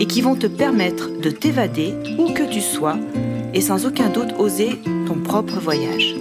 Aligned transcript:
et 0.00 0.06
qui 0.06 0.20
vont 0.20 0.36
te 0.36 0.46
permettre 0.46 1.10
de 1.20 1.30
t'évader 1.30 1.94
où 2.18 2.32
que 2.32 2.48
tu 2.48 2.60
sois 2.60 2.98
et 3.54 3.60
sans 3.60 3.86
aucun 3.86 4.08
doute 4.08 4.34
oser 4.38 4.78
ton 5.06 5.20
propre 5.20 5.58
voyage. 5.58 6.14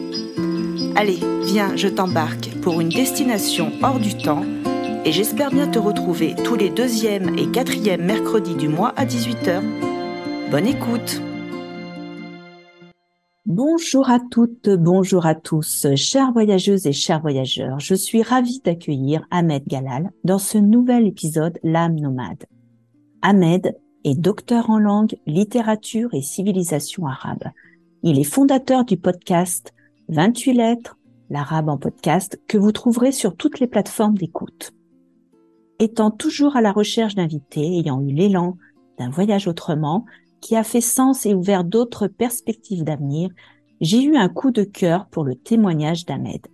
Allez, 0.95 1.19
viens, 1.45 1.75
je 1.75 1.87
t'embarque 1.87 2.49
pour 2.61 2.81
une 2.81 2.89
destination 2.89 3.71
hors 3.83 3.99
du 3.99 4.17
temps 4.17 4.43
et 5.05 5.11
j'espère 5.11 5.51
bien 5.51 5.67
te 5.67 5.79
retrouver 5.79 6.35
tous 6.43 6.55
les 6.55 6.69
deuxièmes 6.69 7.37
et 7.37 7.47
quatrièmes 7.51 8.05
mercredis 8.05 8.55
du 8.55 8.67
mois 8.67 8.93
à 8.97 9.05
18h. 9.05 9.61
Bonne 10.51 10.67
écoute 10.67 11.21
Bonjour 13.45 14.09
à 14.09 14.19
toutes, 14.19 14.69
bonjour 14.69 15.25
à 15.25 15.33
tous, 15.33 15.87
chères 15.95 16.33
voyageuses 16.33 16.85
et 16.85 16.91
chers 16.91 17.21
voyageurs. 17.21 17.79
Je 17.79 17.95
suis 17.95 18.21
ravie 18.21 18.59
d'accueillir 18.59 19.25
Ahmed 19.31 19.63
Galal 19.67 20.11
dans 20.25 20.37
ce 20.37 20.57
nouvel 20.57 21.07
épisode 21.07 21.57
L'âme 21.63 21.95
nomade. 21.95 22.43
Ahmed 23.29 23.77
est 24.05 24.15
docteur 24.15 24.69
en 24.69 24.79
langue, 24.79 25.17
littérature 25.25 26.13
et 26.13 26.21
civilisation 26.21 27.07
arabe. 27.07 27.43
Il 28.01 28.19
est 28.19 28.23
fondateur 28.23 28.85
du 28.85 28.95
podcast 28.95 29.73
28 30.07 30.53
lettres, 30.53 30.97
l'arabe 31.29 31.67
en 31.67 31.77
podcast, 31.77 32.39
que 32.47 32.57
vous 32.57 32.71
trouverez 32.71 33.11
sur 33.11 33.35
toutes 33.35 33.59
les 33.59 33.67
plateformes 33.67 34.17
d'écoute. 34.17 34.71
Étant 35.77 36.09
toujours 36.09 36.55
à 36.55 36.61
la 36.61 36.71
recherche 36.71 37.15
d'invités 37.15 37.79
ayant 37.79 37.99
eu 37.99 38.13
l'élan 38.13 38.55
d'un 38.97 39.09
voyage 39.09 39.49
autrement, 39.49 40.05
qui 40.39 40.55
a 40.55 40.63
fait 40.63 40.79
sens 40.79 41.25
et 41.25 41.33
ouvert 41.33 41.65
d'autres 41.65 42.07
perspectives 42.07 42.85
d'avenir, 42.85 43.29
j'ai 43.81 44.03
eu 44.03 44.15
un 44.15 44.29
coup 44.29 44.51
de 44.51 44.63
cœur 44.63 45.05
pour 45.09 45.25
le 45.25 45.35
témoignage 45.35 46.05
d'Ahmed. 46.05 46.47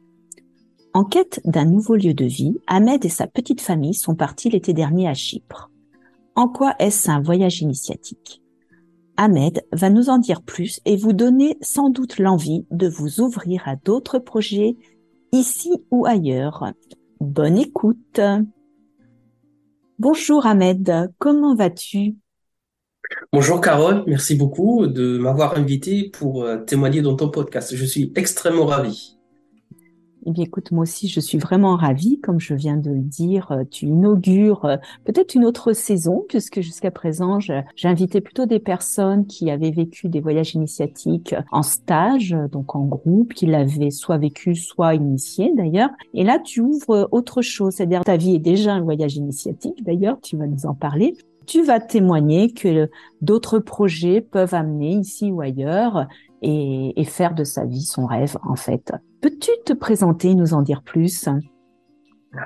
En 0.96 1.04
quête 1.04 1.40
d'un 1.46 1.66
nouveau 1.66 1.96
lieu 1.96 2.16
de 2.16 2.26
vie, 2.26 2.58
Ahmed 2.66 3.06
et 3.06 3.10
sa 3.10 3.28
petite 3.28 3.62
famille 3.62 3.94
sont 3.94 4.16
partis 4.16 4.50
l'été 4.50 4.74
dernier 4.74 5.08
à 5.08 5.14
Chypre. 5.14 5.70
En 6.36 6.48
quoi 6.48 6.74
est-ce 6.80 7.12
un 7.12 7.22
voyage 7.22 7.62
initiatique? 7.62 8.42
Ahmed 9.18 9.64
va 9.72 9.92
nous 9.92 10.10
en 10.10 10.18
dire 10.18 10.42
plus 10.42 10.80
et 10.86 10.98
vous 10.98 11.14
donner 11.14 11.58
sans 11.62 11.90
doute 11.90 12.18
l'envie 12.18 12.66
de 12.72 12.88
vous 12.88 13.22
ouvrir 13.22 13.68
à 13.68 13.76
d'autres 13.76 14.18
projets 14.18 14.76
ici 15.32 15.72
ou 15.92 16.08
ailleurs. 16.08 16.72
Bonne 17.20 17.60
écoute. 17.60 18.20
Bonjour 20.00 20.48
Ahmed, 20.48 21.12
comment 21.20 21.56
vas-tu? 21.56 22.16
Bonjour 23.32 23.62
Carole, 23.62 24.04
merci 24.08 24.34
beaucoup 24.34 24.88
de 24.88 25.20
m'avoir 25.20 25.56
invité 25.56 26.10
pour 26.10 26.44
euh, 26.44 26.58
témoigner 26.58 27.04
dans 27.04 27.16
ton 27.16 27.30
podcast. 27.30 27.76
Je 27.76 27.86
suis 27.86 28.12
extrêmement 28.16 28.66
ravi. 28.66 29.20
Eh 30.26 30.32
bien, 30.32 30.46
écoute, 30.46 30.72
moi 30.72 30.84
aussi, 30.84 31.10
je 31.10 31.20
suis 31.20 31.38
vraiment 31.38 31.76
ravie. 31.76 32.20
Comme 32.22 32.40
je 32.40 32.54
viens 32.54 32.78
de 32.78 32.92
le 32.92 33.02
dire, 33.02 33.52
euh, 33.52 33.64
tu 33.70 33.88
inaugures 33.88 34.64
euh, 34.64 34.78
peut-être 35.04 35.36
une 35.36 35.44
autre 35.44 35.74
saison, 35.74 36.24
puisque 36.30 36.62
jusqu'à 36.62 36.92
présent, 36.92 37.40
j'invitais 37.76 38.22
plutôt 38.22 38.46
des 38.46 38.60
personnes 38.60 39.26
qui 39.26 39.52
avaient 39.52 39.72
vécu 39.72 40.08
des 40.08 40.22
voyages 40.22 40.56
initiatiques 40.56 41.36
en 41.52 41.62
stage, 41.62 42.36
donc 42.52 42.76
en 42.76 42.86
groupe, 42.86 43.34
qui 43.34 43.48
l'avaient 43.48 43.92
soit 43.92 44.18
vécu, 44.18 44.56
soit 44.56 44.96
initié 44.96 45.52
d'ailleurs. 45.56 45.90
Et 46.14 46.24
là, 46.24 46.40
tu 46.40 46.62
ouvres 46.62 47.10
autre 47.12 47.42
chose, 47.42 47.74
c'est-à-dire 47.74 48.04
ta 48.04 48.16
vie 48.16 48.36
est 48.36 48.40
déjà 48.40 48.74
un 48.74 48.82
voyage 48.82 49.18
initiatique, 49.18 49.84
d'ailleurs, 49.84 50.20
tu 50.22 50.38
vas 50.38 50.48
nous 50.48 50.66
en 50.66 50.74
parler. 50.74 51.18
Tu 51.46 51.62
vas 51.64 51.82
témoigner 51.82 52.54
que 52.54 52.90
d'autres 53.22 53.60
projets 53.60 54.22
peuvent 54.22 54.54
amener 54.54 54.94
ici 54.94 55.30
ou 55.30 55.42
ailleurs 55.42 56.08
et, 56.42 56.94
et 56.96 57.04
faire 57.04 57.36
de 57.36 57.44
sa 57.44 57.66
vie 57.66 57.82
son 57.82 58.06
rêve, 58.06 58.38
en 58.44 58.56
fait. 58.56 58.94
Peux-tu 59.24 59.52
te 59.66 59.72
présenter, 59.72 60.36
nous 60.36 60.54
en 60.54 60.62
dire 60.62 60.82
plus? 60.82 61.30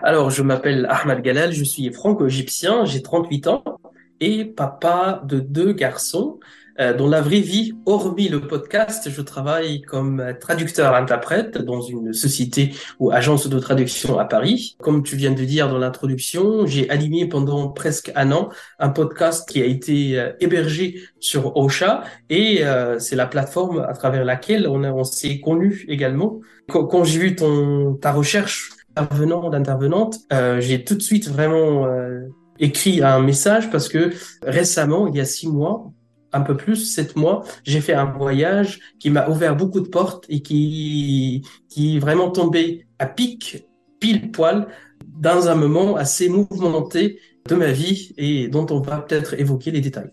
Alors, 0.04 0.30
je 0.30 0.44
m'appelle 0.44 0.86
Ahmad 0.92 1.24
Galal, 1.24 1.52
je 1.52 1.64
suis 1.64 1.92
franco-égyptien, 1.92 2.86
j'ai 2.86 3.02
38 3.02 3.48
ans 3.48 3.64
et 4.20 4.46
papa 4.46 5.24
de 5.26 5.40
deux 5.40 5.74
garçons. 5.74 6.40
Euh, 6.80 6.96
dans 6.96 7.08
la 7.08 7.22
vraie 7.22 7.40
vie, 7.40 7.74
hormis 7.88 8.30
le 8.30 8.42
podcast, 8.42 9.10
je 9.10 9.22
travaille 9.22 9.82
comme 9.82 10.24
traducteur-interprète 10.40 11.58
dans 11.58 11.82
une 11.82 12.14
société 12.14 12.72
ou 13.00 13.10
agence 13.12 13.48
de 13.48 13.60
traduction 13.60 14.20
à 14.20 14.26
Paris. 14.26 14.78
Comme 14.80 15.02
tu 15.02 15.16
viens 15.16 15.32
de 15.32 15.44
dire 15.44 15.70
dans 15.70 15.80
l'introduction, 15.80 16.68
j'ai 16.68 16.88
animé 16.92 17.28
pendant 17.28 17.70
presque 17.70 18.12
un 18.16 18.32
an 18.32 18.50
un 18.78 18.90
podcast 18.90 19.50
qui 19.50 19.62
a 19.62 19.66
été 19.66 20.20
euh, 20.20 20.32
hébergé 20.40 21.02
sur 21.20 21.58
Ocha 21.58 22.04
et 22.30 22.64
euh, 22.64 23.00
c'est 23.00 23.16
la 23.16 23.26
plateforme 23.26 23.80
à 23.80 23.94
travers 23.94 24.24
laquelle 24.24 24.68
on, 24.68 25.04
s'est 25.04 25.40
connus 25.40 25.86
également. 25.88 26.42
Quand, 26.70 27.04
j'ai 27.04 27.20
vu 27.20 27.36
ton 27.36 27.96
ta 27.96 28.12
recherche 28.12 28.72
d'intervenant 28.96 29.50
d'intervenante, 29.50 30.20
j'ai 30.60 30.84
tout 30.84 30.96
de 30.96 31.02
suite 31.02 31.30
vraiment 31.30 31.88
écrit 32.60 33.02
un 33.02 33.22
message 33.22 33.70
parce 33.70 33.88
que 33.88 34.12
récemment, 34.44 35.08
il 35.08 35.16
y 35.16 35.20
a 35.20 35.26
six 35.26 35.48
mois, 35.48 35.92
un 36.34 36.42
peu 36.42 36.58
plus, 36.58 36.76
sept 36.76 37.16
mois, 37.16 37.44
j'ai 37.64 37.82
fait 37.82 37.94
un 37.94 38.06
voyage 38.06 38.80
qui 39.00 39.10
m'a 39.10 39.28
ouvert 39.30 39.56
beaucoup 39.56 39.80
de 39.80 39.88
portes 39.88 40.26
et 40.30 40.42
qui, 40.42 41.44
qui 41.70 41.98
est 41.98 42.00
vraiment 42.00 42.30
tombé 42.30 42.88
à 43.00 43.06
pic, 43.06 43.66
pile 44.00 44.32
poil, 44.32 44.68
dans 45.20 45.48
un 45.48 45.56
moment 45.56 45.96
assez 45.96 46.30
mouvementé 46.30 47.20
de 47.48 47.56
ma 47.56 47.72
vie 47.72 48.14
et 48.18 48.48
dont 48.48 48.68
on 48.70 48.80
va 48.80 49.00
peut-être 49.00 49.40
évoquer 49.40 49.72
les 49.72 49.82
détails. 49.82 50.12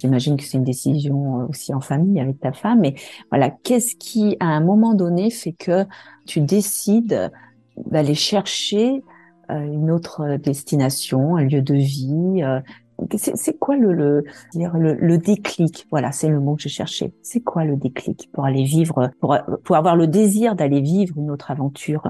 J'imagine 0.00 0.36
que 0.36 0.44
c'est 0.44 0.58
une 0.58 0.64
décision 0.64 1.48
aussi 1.48 1.72
en 1.72 1.80
famille 1.80 2.20
avec 2.20 2.38
ta 2.38 2.52
femme, 2.52 2.80
mais 2.80 2.94
voilà, 3.30 3.50
qu'est-ce 3.50 3.96
qui, 3.96 4.36
à 4.40 4.46
un 4.46 4.60
moment 4.60 4.94
donné, 4.94 5.30
fait 5.30 5.54
que 5.54 5.84
tu 6.26 6.40
décides 6.40 7.30
d'aller 7.76 8.14
chercher 8.14 9.02
euh, 9.50 9.58
une 9.60 9.90
autre 9.90 10.36
destination, 10.36 11.36
un 11.36 11.44
lieu 11.44 11.62
de 11.62 11.74
vie, 11.74 12.42
euh, 12.42 12.60
c'est 13.16 13.58
quoi 13.58 13.76
le, 13.76 13.92
le, 13.92 14.24
le, 14.54 15.18
déclic? 15.18 15.86
Voilà, 15.90 16.12
c'est 16.12 16.28
le 16.28 16.40
mot 16.40 16.56
que 16.56 16.62
je 16.62 16.68
cherchais. 16.68 17.12
C'est 17.22 17.40
quoi 17.40 17.64
le 17.64 17.76
déclic 17.76 18.30
pour 18.32 18.44
aller 18.44 18.64
vivre, 18.64 19.10
pour, 19.20 19.36
pour 19.64 19.76
avoir 19.76 19.96
le 19.96 20.06
désir 20.06 20.54
d'aller 20.54 20.80
vivre 20.80 21.14
une 21.18 21.30
autre 21.30 21.50
aventure 21.50 22.08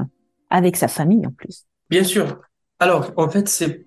avec 0.51 0.77
sa 0.77 0.89
famille 0.89 1.27
en 1.27 1.33
plus? 1.33 1.67
Bien 1.91 2.05
sûr. 2.05 2.41
Alors, 2.79 3.13
en 3.17 3.29
fait, 3.29 3.49
c'est 3.49 3.87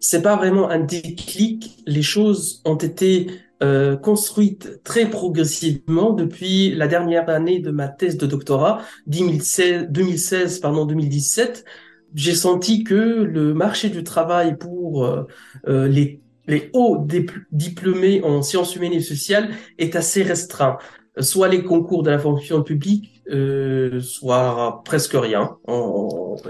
c'est 0.00 0.22
pas 0.22 0.36
vraiment 0.36 0.70
un 0.70 0.78
déclic. 0.78 1.82
Les 1.86 2.02
choses 2.02 2.62
ont 2.64 2.76
été 2.76 3.26
euh, 3.64 3.96
construites 3.96 4.80
très 4.84 5.10
progressivement 5.10 6.12
depuis 6.12 6.72
la 6.72 6.86
dernière 6.86 7.28
année 7.28 7.58
de 7.58 7.72
ma 7.72 7.88
thèse 7.88 8.16
de 8.16 8.26
doctorat, 8.26 8.82
2016, 9.08 9.88
2016 9.90 10.60
pardon, 10.60 10.86
2017 10.86 11.64
j'ai 12.14 12.34
senti 12.34 12.84
que 12.84 12.94
le 12.94 13.54
marché 13.54 13.90
du 13.90 14.02
travail 14.02 14.56
pour 14.56 15.04
euh, 15.04 15.24
euh 15.66 15.88
les 15.88 16.20
les 16.48 16.70
hauts 16.72 17.06
diplômés 17.52 18.22
en 18.24 18.42
sciences 18.42 18.74
humaines 18.74 18.94
et 18.94 19.00
sociales 19.00 19.50
est 19.78 19.94
assez 19.94 20.22
restreint. 20.22 20.78
Soit 21.20 21.48
les 21.48 21.62
concours 21.62 22.02
de 22.02 22.10
la 22.10 22.18
fonction 22.18 22.62
publique, 22.62 23.22
euh, 23.30 24.00
soit 24.00 24.82
presque 24.84 25.14
rien. 25.14 25.56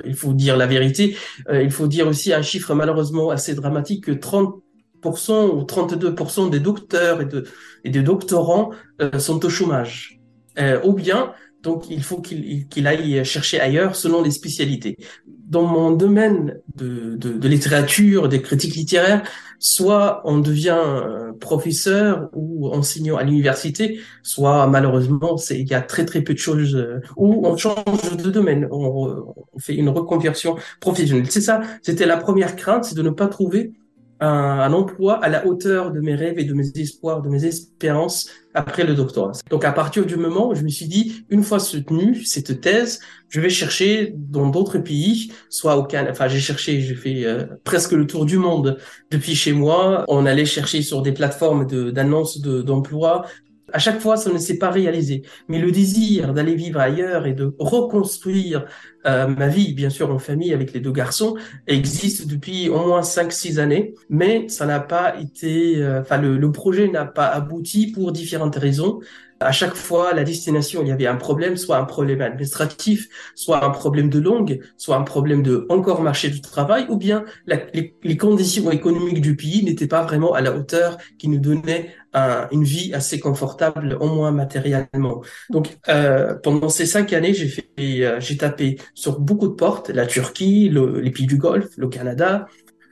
il 0.04 0.14
faut 0.14 0.32
dire 0.32 0.56
la 0.56 0.66
vérité. 0.66 1.16
Euh, 1.48 1.62
il 1.62 1.70
faut 1.70 1.88
dire 1.88 2.06
aussi 2.06 2.32
un 2.32 2.42
chiffre 2.42 2.74
malheureusement 2.74 3.30
assez 3.30 3.54
dramatique 3.54 4.04
que 4.04 4.12
30% 4.12 4.60
ou 5.02 5.62
32% 5.62 6.50
des 6.50 6.60
docteurs 6.60 7.20
et, 7.20 7.24
de, 7.24 7.44
et 7.84 7.90
des 7.90 8.02
doctorants 8.02 8.70
euh, 9.02 9.18
sont 9.18 9.44
au 9.44 9.50
chômage. 9.50 10.20
Euh, 10.58 10.80
ou 10.84 10.92
bien, 10.92 11.32
donc, 11.62 11.90
il 11.90 12.02
faut 12.02 12.20
qu'il 12.20 12.86
aille 12.86 13.24
chercher 13.24 13.60
ailleurs 13.60 13.96
selon 13.96 14.22
les 14.22 14.30
spécialités 14.30 14.96
dans 15.26 15.64
mon 15.64 15.90
domaine 15.90 16.60
de, 16.76 17.16
de, 17.16 17.32
de, 17.32 17.48
littérature, 17.48 18.28
des 18.28 18.42
critiques 18.42 18.74
littéraires, 18.74 19.22
soit 19.58 20.20
on 20.24 20.38
devient 20.38 21.32
professeur 21.40 22.28
ou 22.34 22.68
enseignant 22.68 23.16
à 23.16 23.24
l'université, 23.24 24.00
soit 24.22 24.66
malheureusement, 24.66 25.36
il 25.50 25.66
y 25.66 25.74
a 25.74 25.80
très 25.80 26.04
très 26.04 26.20
peu 26.20 26.34
de 26.34 26.38
choses 26.38 26.76
euh, 26.76 27.00
où 27.16 27.46
on 27.46 27.56
change 27.56 28.16
de 28.16 28.30
domaine, 28.30 28.68
on 28.70 29.34
fait 29.58 29.74
une 29.74 29.88
reconversion 29.88 30.56
professionnelle. 30.80 31.30
C'est 31.30 31.40
ça, 31.40 31.62
c'était 31.82 32.06
la 32.06 32.18
première 32.18 32.54
crainte, 32.54 32.84
c'est 32.84 32.94
de 32.94 33.02
ne 33.02 33.10
pas 33.10 33.26
trouver 33.26 33.72
un, 34.20 34.28
un, 34.28 34.72
emploi 34.72 35.22
à 35.22 35.28
la 35.28 35.46
hauteur 35.46 35.92
de 35.92 36.00
mes 36.00 36.14
rêves 36.14 36.38
et 36.38 36.44
de 36.44 36.54
mes 36.54 36.68
espoirs, 36.76 37.22
de 37.22 37.28
mes 37.28 37.44
espérances 37.44 38.28
après 38.54 38.84
le 38.84 38.94
doctorat. 38.94 39.32
Donc 39.50 39.64
à 39.64 39.72
partir 39.72 40.04
du 40.04 40.16
moment 40.16 40.50
où 40.50 40.54
je 40.54 40.62
me 40.62 40.68
suis 40.68 40.86
dit, 40.86 41.24
une 41.30 41.42
fois 41.42 41.60
soutenue 41.60 42.24
cette 42.24 42.60
thèse, 42.60 43.00
je 43.28 43.40
vais 43.40 43.50
chercher 43.50 44.14
dans 44.16 44.48
d'autres 44.48 44.78
pays, 44.78 45.32
soit 45.50 45.76
au 45.76 45.84
Canada, 45.84 46.10
enfin 46.12 46.28
j'ai 46.28 46.40
cherché, 46.40 46.80
j'ai 46.80 46.94
fait 46.94 47.24
euh, 47.24 47.44
presque 47.64 47.92
le 47.92 48.06
tour 48.06 48.24
du 48.24 48.38
monde 48.38 48.78
depuis 49.10 49.34
chez 49.34 49.52
moi. 49.52 50.04
On 50.08 50.26
allait 50.26 50.46
chercher 50.46 50.82
sur 50.82 51.02
des 51.02 51.12
plateformes 51.12 51.66
d'annonces 51.92 52.40
d'emploi, 52.40 53.26
à 53.72 53.78
chaque 53.78 54.00
fois, 54.00 54.16
ça 54.16 54.32
ne 54.32 54.38
s'est 54.38 54.58
pas 54.58 54.70
réalisé. 54.70 55.22
Mais 55.48 55.58
le 55.58 55.70
désir 55.70 56.34
d'aller 56.34 56.54
vivre 56.54 56.80
ailleurs 56.80 57.26
et 57.26 57.34
de 57.34 57.54
reconstruire 57.58 58.64
euh, 59.06 59.26
ma 59.26 59.48
vie, 59.48 59.74
bien 59.74 59.90
sûr 59.90 60.10
en 60.10 60.18
famille 60.18 60.52
avec 60.52 60.72
les 60.72 60.80
deux 60.80 60.92
garçons, 60.92 61.36
existe 61.66 62.26
depuis 62.26 62.68
au 62.68 62.86
moins 62.86 63.02
5-6 63.02 63.58
années. 63.58 63.94
Mais 64.08 64.48
ça 64.48 64.66
n'a 64.66 64.80
pas 64.80 65.18
été... 65.20 65.76
Euh, 65.82 66.00
enfin, 66.00 66.18
le, 66.18 66.36
le 66.38 66.52
projet 66.52 66.88
n'a 66.88 67.04
pas 67.04 67.26
abouti 67.26 67.92
pour 67.92 68.12
différentes 68.12 68.56
raisons. 68.56 69.00
À 69.40 69.52
chaque 69.52 69.74
fois, 69.74 70.14
la 70.14 70.24
destination, 70.24 70.82
il 70.82 70.88
y 70.88 70.90
avait 70.90 71.06
un 71.06 71.14
problème, 71.14 71.56
soit 71.56 71.76
un 71.76 71.84
problème 71.84 72.20
administratif, 72.20 73.08
soit 73.36 73.64
un 73.64 73.70
problème 73.70 74.10
de 74.10 74.18
langue, 74.18 74.60
soit 74.76 74.96
un 74.96 75.02
problème 75.02 75.44
de 75.44 75.64
encore 75.68 76.02
marché 76.02 76.28
du 76.28 76.40
travail, 76.40 76.86
ou 76.88 76.96
bien 76.96 77.24
les, 77.46 78.16
conditions 78.16 78.68
économiques 78.72 79.20
du 79.20 79.36
pays 79.36 79.62
n'étaient 79.62 79.86
pas 79.86 80.02
vraiment 80.02 80.32
à 80.32 80.40
la 80.40 80.56
hauteur 80.56 80.98
qui 81.18 81.28
nous 81.28 81.38
donnait 81.38 81.94
un, 82.14 82.48
une 82.50 82.64
vie 82.64 82.92
assez 82.92 83.20
confortable, 83.20 83.96
au 84.00 84.08
moins 84.08 84.32
matériellement. 84.32 85.22
Donc, 85.50 85.78
euh, 85.88 86.34
pendant 86.42 86.68
ces 86.68 86.86
cinq 86.86 87.12
années, 87.12 87.34
euh, 87.78 88.16
j'ai 88.18 88.36
tapé 88.36 88.78
sur 88.94 89.20
beaucoup 89.20 89.46
de 89.46 89.54
portes, 89.54 89.90
la 89.90 90.06
Turquie, 90.06 90.68
le, 90.68 91.00
les 91.00 91.12
pays 91.12 91.26
du 91.26 91.36
Golfe, 91.36 91.70
le 91.76 91.86
Canada, 91.86 92.48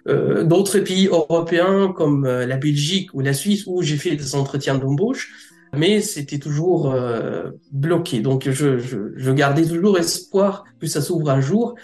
euh, 0.06 0.44
d'autres 0.44 0.78
pays 0.78 1.08
européens 1.08 1.92
comme 1.92 2.24
la 2.24 2.56
Belgique 2.56 3.10
ou 3.14 3.20
la 3.20 3.32
Suisse 3.32 3.64
où 3.66 3.82
j'ai 3.82 3.96
fait 3.96 4.14
des 4.14 4.36
entretiens 4.36 4.76
d'embauche 4.76 5.45
mais 5.74 6.00
c'était 6.00 6.38
toujours 6.38 6.92
euh, 6.92 7.50
bloqué. 7.72 8.20
Donc 8.20 8.48
je, 8.48 9.32
gardais 9.32 9.64
toujours 9.64 9.98
espoir 9.98 10.64
que 10.80 10.86
ça 10.86 11.00
s'ouvre 11.00 11.30
un 11.30 11.40
jour. 11.40 11.74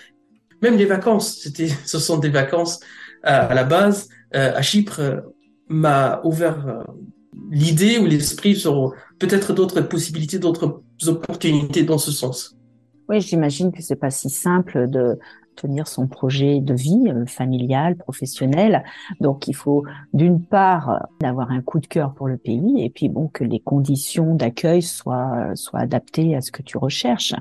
Même 0.63 0.77
les 0.77 0.87
vacances, 0.87 1.39
c'était, 1.41 1.69
ce 1.85 1.99
sont 1.99 2.19
des 2.19 2.31
vacances 2.31 2.81
à, 3.23 3.47
à 3.47 3.55
la 3.55 3.65
base. 3.65 4.09
Euh, 4.35 4.53
à 4.55 4.63
Chypre, 4.63 5.01
euh, 5.01 5.21
m'a 5.69 6.21
ouvert 6.25 6.67
euh, 6.67 6.83
l'idée 7.51 7.99
ou 7.99 8.07
l'esprit 8.07 8.57
sur 8.57 8.95
peut-être 9.19 9.53
d'autres 9.53 9.83
possibilités, 9.83 10.39
d'autres 10.39 10.83
opportunités 11.07 11.83
dans 11.83 11.99
ce 11.99 12.11
sens. 12.11 12.57
Oui, 13.09 13.21
j'imagine 13.21 13.73
que 13.73 13.83
c'est 13.83 13.97
pas 13.97 14.11
si 14.11 14.31
simple 14.31 14.89
de 14.89 15.19
tenir 15.55 15.89
son 15.89 16.07
projet 16.07 16.61
de 16.61 16.75
vie 16.75 17.09
euh, 17.09 17.27
familial, 17.27 17.97
professionnel. 17.97 18.85
Donc 19.21 19.49
il 19.49 19.55
faut 19.55 19.85
d'une 20.13 20.45
part 20.45 21.07
avoir 21.23 21.51
un 21.51 21.63
coup 21.63 21.81
de 21.81 21.87
cœur 21.87 22.15
pour 22.15 22.29
le 22.29 22.37
pays 22.37 22.83
et 22.83 22.91
puis 22.91 23.09
bon 23.09 23.29
que 23.29 23.45
les 23.45 23.61
conditions 23.61 24.35
d'accueil 24.35 24.83
soient 24.83 25.55
soient 25.55 25.81
adaptées 25.81 26.35
à 26.35 26.41
ce 26.41 26.51
que 26.51 26.63
tu 26.63 26.79
recherches. 26.79 27.35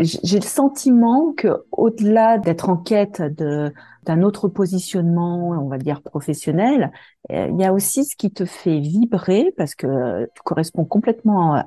J'ai 0.00 0.40
le 0.40 0.44
sentiment 0.44 1.32
que 1.36 1.62
au-delà 1.70 2.38
d'être 2.38 2.68
en 2.68 2.76
quête 2.76 3.22
de 3.22 3.72
d'un 4.04 4.22
autre 4.22 4.48
positionnement, 4.48 5.50
on 5.50 5.68
va 5.68 5.78
dire 5.78 6.02
professionnel, 6.02 6.92
euh, 7.32 7.48
il 7.50 7.58
y 7.58 7.64
a 7.64 7.72
aussi 7.72 8.04
ce 8.04 8.16
qui 8.16 8.30
te 8.30 8.44
fait 8.44 8.78
vibrer 8.78 9.54
parce 9.56 9.74
que 9.74 10.26
tu 10.34 10.42
corresponds 10.42 10.84
complètement 10.84 11.64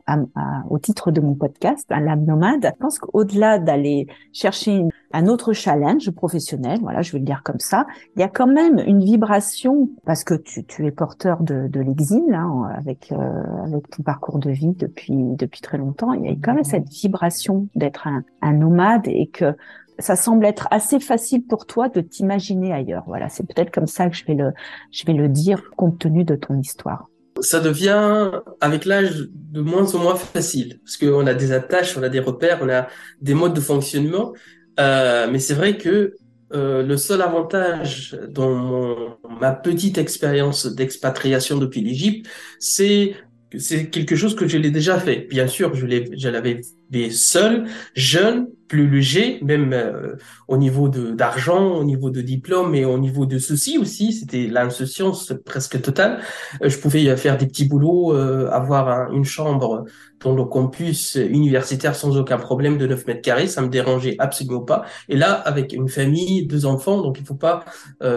au 0.69 0.78
titre 0.78 1.10
de 1.12 1.19
mon 1.19 1.33
podcast, 1.33 1.86
à 1.90 2.00
l'âme 2.00 2.25
nomade. 2.25 2.72
Je 2.75 2.80
pense 2.80 3.00
qu'au-delà 3.00 3.57
d'aller 3.57 4.07
chercher 4.33 4.83
un 5.18 5.28
autre 5.28 5.52
challenge 5.52 6.12
professionnel, 6.12 6.78
voilà, 6.81 7.02
je 7.02 7.12
vais 7.12 7.18
le 7.18 7.25
dire 7.25 7.42
comme 7.44 7.60
ça, 7.60 7.88
il 8.16 8.19
y 8.19 8.24
a 8.24 8.28
quand 8.28 8.46
même 8.46 8.80
une 8.86 9.04
vibration 9.04 9.90
parce 10.06 10.24
que 10.24 10.36
tu, 10.36 10.64
tu 10.64 10.86
es 10.86 10.92
porteur 10.92 11.42
de, 11.42 11.68
de 11.68 11.80
l'exil 11.80 12.34
hein, 12.34 12.69
avec 12.78 13.12
euh, 13.12 13.18
avec 13.66 13.90
ton 13.90 14.04
parcours 14.04 14.38
de 14.38 14.52
vie 14.52 14.74
depuis 14.74 15.16
depuis 15.36 15.62
très 15.62 15.80
longtemps. 15.80 16.14
Il 16.14 16.25
y 16.25 16.30
a 16.30 16.36
quand 16.42 16.54
même 16.54 16.64
cette 16.64 16.90
vibration 16.90 17.68
d'être 17.74 18.06
un, 18.08 18.24
un 18.44 18.54
nomade 18.54 19.08
et 19.08 19.28
que 19.28 19.56
ça 19.98 20.16
semble 20.16 20.46
être 20.46 20.68
assez 20.69 21.00
facile 21.00 21.44
pour 21.48 21.66
toi 21.66 21.90
de 21.90 22.02
t'imaginer 22.02 22.72
ailleurs. 22.72 23.04
Voilà, 23.08 23.28
c'est 23.30 23.44
peut-être 23.48 23.72
comme 23.72 23.88
ça 23.88 24.10
que 24.10 24.16
je 24.16 24.24
vais 24.25 24.36
le, 24.36 24.52
je 24.92 25.04
vais 25.06 25.14
le 25.14 25.28
dire 25.30 25.72
compte 25.75 25.98
tenu 25.98 26.25
de 26.25 26.36
ton 26.36 26.60
histoire. 26.60 27.10
Ça 27.40 27.60
devient, 27.60 28.31
avec 28.62 28.86
l'âge, 28.86 29.30
de 29.31 29.62
moins 29.62 29.94
en 29.96 30.00
moins 30.00 30.16
facile 30.16 30.80
parce 30.84 30.98
qu'on 30.98 31.25
a 31.25 31.34
des 31.34 31.52
attaches, 31.52 31.98
on 31.98 32.04
a 32.04 32.10
des 32.10 32.19
repères, 32.19 32.60
on 32.62 32.69
a 32.69 32.88
des 33.22 33.34
modes 33.34 33.54
de 33.56 33.62
fonctionnement. 33.62 34.34
Euh, 34.80 35.28
mais 35.30 35.40
c'est 35.40 35.54
vrai 35.56 35.78
que 35.78 36.16
euh, 36.54 36.84
le 36.84 36.98
seul 36.98 37.22
avantage 37.22 38.18
dans 38.30 39.18
ma 39.40 39.52
petite 39.52 39.98
expérience 39.98 40.66
d'expatriation 40.66 41.58
depuis 41.58 41.82
l'Égypte, 41.82 42.30
c'est 42.60 43.16
c'est 43.58 43.90
quelque 43.90 44.16
chose 44.16 44.36
que 44.36 44.48
je 44.48 44.58
l'ai 44.58 44.72
déjà 44.72 45.00
fait. 45.00 45.28
Bien 45.30 45.48
sûr, 45.48 45.74
je 45.74 45.86
l'ai, 45.86 46.10
je 46.18 46.30
l'avais 46.30 46.62
fait 46.92 47.10
seul, 47.10 47.66
jeune, 47.96 48.48
plus 48.68 48.90
léger, 48.90 49.40
même 49.42 49.72
euh, 49.74 50.16
au 50.48 50.58
niveau 50.58 50.90
de 50.90 51.12
d'argent, 51.12 51.76
au 51.76 51.84
niveau 51.86 52.10
de 52.10 52.22
diplôme 52.22 52.76
et 52.76 52.84
au 52.84 52.98
niveau 52.98 53.26
de 53.26 53.40
soucis 53.40 53.78
aussi. 53.78 54.12
C'était 54.12 54.48
l'insouciance 54.48 55.34
presque 55.46 55.82
totale. 55.82 56.20
Euh, 56.62 56.70
je 56.70 56.78
pouvais 56.78 57.16
faire 57.16 57.38
des 57.38 57.48
petits 57.48 57.66
boulots, 57.66 58.14
euh, 58.14 58.50
avoir 58.52 59.12
une 59.14 59.24
chambre 59.24 59.86
dans 60.20 60.36
le 60.36 60.44
campus 60.44 61.16
universitaire 61.16 61.96
sans 61.96 62.18
aucun 62.18 62.38
problème 62.38 62.78
de 62.78 62.88
9 62.88 63.08
mètres 63.08 63.22
carrés. 63.22 63.48
Ça 63.48 63.62
me 63.62 63.70
dérangeait 63.70 64.16
absolument 64.20 64.62
pas. 64.62 64.84
Et 65.08 65.16
là, 65.16 65.32
avec 65.32 65.72
une 65.72 65.88
famille, 65.88 66.46
deux 66.46 66.66
enfants, 66.66 67.02
donc 67.02 67.20
il 67.20 67.26
faut 67.26 67.36
pas 67.36 67.64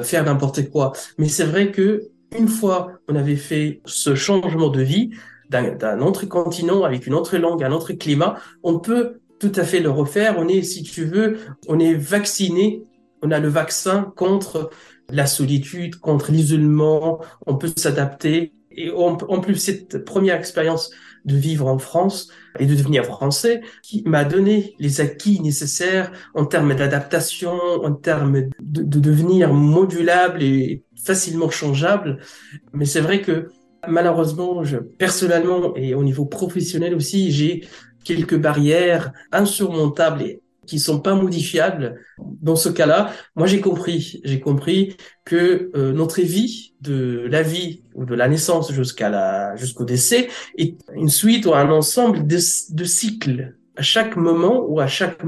faire 0.02 0.24
n'importe 0.24 0.70
quoi. 0.70 0.92
Mais 1.18 1.28
c'est 1.28 1.44
vrai 1.44 1.70
que 1.70 2.10
une 2.36 2.48
fois 2.48 2.92
on 3.08 3.16
avait 3.16 3.36
fait 3.36 3.80
ce 3.84 4.14
changement 4.14 4.68
de 4.68 4.82
vie, 4.82 5.10
d'un 5.50 6.00
autre 6.00 6.26
continent, 6.26 6.84
avec 6.84 7.06
une 7.06 7.14
autre 7.14 7.36
langue, 7.36 7.64
un 7.64 7.72
autre 7.72 7.92
climat, 7.92 8.36
on 8.62 8.78
peut 8.78 9.20
tout 9.40 9.52
à 9.56 9.64
fait 9.64 9.80
le 9.80 9.90
refaire. 9.90 10.36
On 10.38 10.46
est, 10.46 10.62
si 10.62 10.82
tu 10.82 11.04
veux, 11.04 11.38
on 11.66 11.80
est 11.80 11.94
vacciné, 11.94 12.84
on 13.22 13.30
a 13.32 13.40
le 13.40 13.48
vaccin 13.48 14.12
contre 14.16 14.70
la 15.08 15.26
solitude, 15.26 15.96
contre 15.96 16.30
l'isolement, 16.30 17.20
on 17.46 17.56
peut 17.56 17.72
s'adapter. 17.76 18.52
Et 18.72 18.90
en, 18.90 19.16
plus, 19.16 19.56
cette 19.56 20.04
première 20.04 20.36
expérience 20.36 20.90
de 21.24 21.36
vivre 21.36 21.66
en 21.66 21.78
France 21.78 22.28
et 22.58 22.66
de 22.66 22.74
devenir 22.74 23.04
français 23.04 23.60
qui 23.82 24.02
m'a 24.06 24.24
donné 24.24 24.74
les 24.78 25.00
acquis 25.00 25.40
nécessaires 25.40 26.12
en 26.34 26.46
termes 26.46 26.74
d'adaptation, 26.74 27.52
en 27.52 27.92
termes 27.92 28.48
de, 28.60 28.82
de 28.82 29.00
devenir 29.00 29.52
modulable 29.52 30.42
et 30.42 30.82
facilement 31.04 31.50
changeable. 31.50 32.20
Mais 32.72 32.84
c'est 32.84 33.00
vrai 33.00 33.20
que 33.20 33.48
malheureusement, 33.88 34.62
je, 34.64 34.76
personnellement 34.78 35.74
et 35.76 35.94
au 35.94 36.02
niveau 36.02 36.26
professionnel 36.26 36.94
aussi, 36.94 37.32
j'ai 37.32 37.66
quelques 38.04 38.38
barrières 38.38 39.12
insurmontables 39.32 40.22
et 40.22 40.42
qui 40.70 40.78
sont 40.78 41.00
pas 41.00 41.16
modifiables. 41.16 42.00
Dans 42.40 42.54
ce 42.54 42.68
cas-là, 42.68 43.12
moi 43.34 43.48
j'ai 43.48 43.60
compris, 43.60 44.20
j'ai 44.24 44.38
compris 44.38 44.96
que 45.24 45.70
euh, 45.74 45.92
notre 45.92 46.22
vie, 46.22 46.74
de 46.80 47.26
la 47.28 47.42
vie 47.42 47.82
ou 47.94 48.04
de 48.04 48.14
la 48.14 48.28
naissance 48.28 48.72
jusqu'à 48.72 49.10
la 49.10 49.56
jusqu'au 49.56 49.84
décès, 49.84 50.28
est 50.56 50.78
une 50.94 51.08
suite 51.08 51.44
ou 51.46 51.54
un 51.54 51.70
ensemble 51.70 52.26
de, 52.26 52.38
de 52.70 52.84
cycles. 52.84 53.56
À 53.76 53.82
chaque 53.82 54.16
moment 54.16 54.64
ou 54.68 54.78
à 54.80 54.86
chaque 54.86 55.22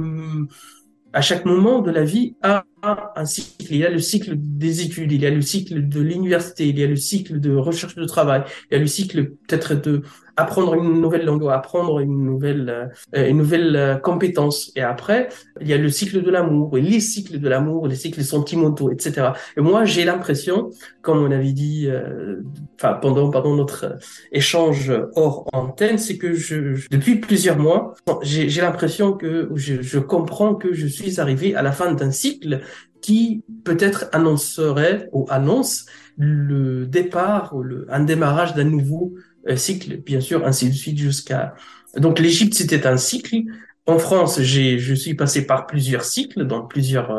à 1.12 1.20
chaque 1.20 1.44
moment 1.44 1.80
de 1.80 1.90
la 1.90 2.04
vie 2.04 2.36
a 2.42 2.64
un 2.82 3.26
cycle. 3.26 3.66
Il 3.70 3.76
y 3.76 3.84
a 3.84 3.90
le 3.90 3.98
cycle 3.98 4.34
des 4.36 4.80
études, 4.80 5.12
il 5.12 5.22
y 5.22 5.26
a 5.26 5.30
le 5.30 5.42
cycle 5.42 5.88
de 5.88 6.00
l'université, 6.00 6.68
il 6.68 6.78
y 6.78 6.82
a 6.82 6.86
le 6.86 6.96
cycle 6.96 7.38
de 7.38 7.54
recherche 7.54 7.94
de 7.96 8.04
travail, 8.04 8.44
il 8.70 8.74
y 8.74 8.76
a 8.76 8.80
le 8.80 8.86
cycle 8.86 9.30
peut-être 9.46 9.74
de 9.74 10.02
apprendre 10.36 10.74
une 10.74 11.00
nouvelle 11.00 11.24
langue, 11.24 11.46
apprendre 11.50 12.00
une 12.00 12.24
nouvelle, 12.24 12.90
euh, 13.14 13.28
une 13.28 13.38
nouvelle 13.38 13.76
euh, 13.76 13.96
compétence. 13.96 14.72
Et 14.76 14.80
après, 14.80 15.28
il 15.60 15.68
y 15.68 15.72
a 15.72 15.78
le 15.78 15.88
cycle 15.88 16.22
de 16.22 16.30
l'amour, 16.30 16.76
et 16.78 16.80
les 16.80 17.00
cycles 17.00 17.38
de 17.38 17.48
l'amour, 17.48 17.86
les 17.88 17.96
cycles 17.96 18.22
sentimentaux, 18.22 18.90
etc. 18.90 19.28
Et 19.56 19.60
moi, 19.60 19.84
j'ai 19.84 20.04
l'impression, 20.04 20.70
comme 21.02 21.18
on 21.18 21.30
avait 21.30 21.52
dit, 21.52 21.86
euh, 21.88 22.42
enfin 22.76 22.94
pendant 22.94 23.30
pendant 23.30 23.54
notre 23.56 23.98
échange 24.32 24.92
hors 25.14 25.46
antenne, 25.52 25.98
c'est 25.98 26.18
que 26.18 26.34
je, 26.34 26.86
depuis 26.90 27.16
plusieurs 27.16 27.58
mois, 27.58 27.94
j'ai 28.22 28.60
l'impression 28.60 29.12
que 29.12 29.50
je, 29.54 29.82
je 29.82 29.98
comprends 29.98 30.54
que 30.54 30.72
je 30.72 30.86
suis 30.86 31.20
arrivé 31.20 31.54
à 31.54 31.62
la 31.62 31.72
fin 31.72 31.92
d'un 31.92 32.10
cycle 32.10 32.60
qui 33.02 33.44
peut-être 33.64 34.06
annoncerait 34.12 35.08
ou 35.12 35.26
annonce 35.28 35.86
le 36.16 36.86
départ 36.86 37.54
ou 37.54 37.62
le, 37.62 37.86
un 37.90 38.04
démarrage 38.04 38.54
d'un 38.54 38.64
nouveau 38.64 39.12
euh, 39.48 39.56
cycle, 39.56 39.98
bien 39.98 40.20
sûr, 40.20 40.46
ainsi 40.46 40.68
de 40.68 40.74
suite 40.74 40.98
jusqu'à. 40.98 41.54
Donc 41.96 42.18
l'Égypte 42.18 42.54
c'était 42.54 42.86
un 42.86 42.96
cycle. 42.96 43.36
En 43.86 43.98
France, 43.98 44.40
j'ai, 44.40 44.78
je 44.78 44.94
suis 44.94 45.14
passé 45.14 45.46
par 45.46 45.66
plusieurs 45.66 46.04
cycles, 46.04 46.44
dans 46.44 46.62
plusieurs 46.62 47.10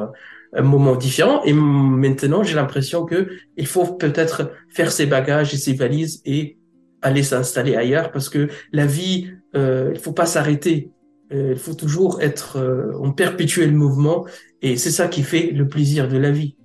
euh, 0.55 0.61
moments 0.61 0.95
différents, 0.95 1.43
et 1.43 1.53
maintenant 1.53 2.43
j'ai 2.43 2.55
l'impression 2.55 3.05
que 3.05 3.27
il 3.57 3.67
faut 3.67 3.85
peut-être 3.95 4.51
faire 4.69 4.91
ses 4.91 5.05
bagages 5.05 5.53
et 5.53 5.57
ses 5.57 5.73
valises 5.73 6.21
et 6.25 6.57
aller 7.01 7.23
s'installer 7.23 7.75
ailleurs 7.75 8.11
parce 8.11 8.29
que 8.29 8.47
la 8.71 8.85
vie, 8.85 9.31
euh, 9.55 9.91
il 9.93 9.99
faut 9.99 10.13
pas 10.13 10.25
s'arrêter. 10.25 10.91
Euh, 11.33 11.53
il 11.53 11.59
faut 11.59 11.73
toujours 11.73 12.21
être 12.21 12.93
en 12.99 13.11
perpétuel 13.11 13.73
mouvement 13.73 14.25
et 14.61 14.77
c'est 14.77 14.91
ça 14.91 15.07
qui 15.07 15.23
fait 15.23 15.51
le 15.51 15.67
plaisir 15.67 16.07
de 16.07 16.17
la 16.17 16.31
vie. 16.31 16.55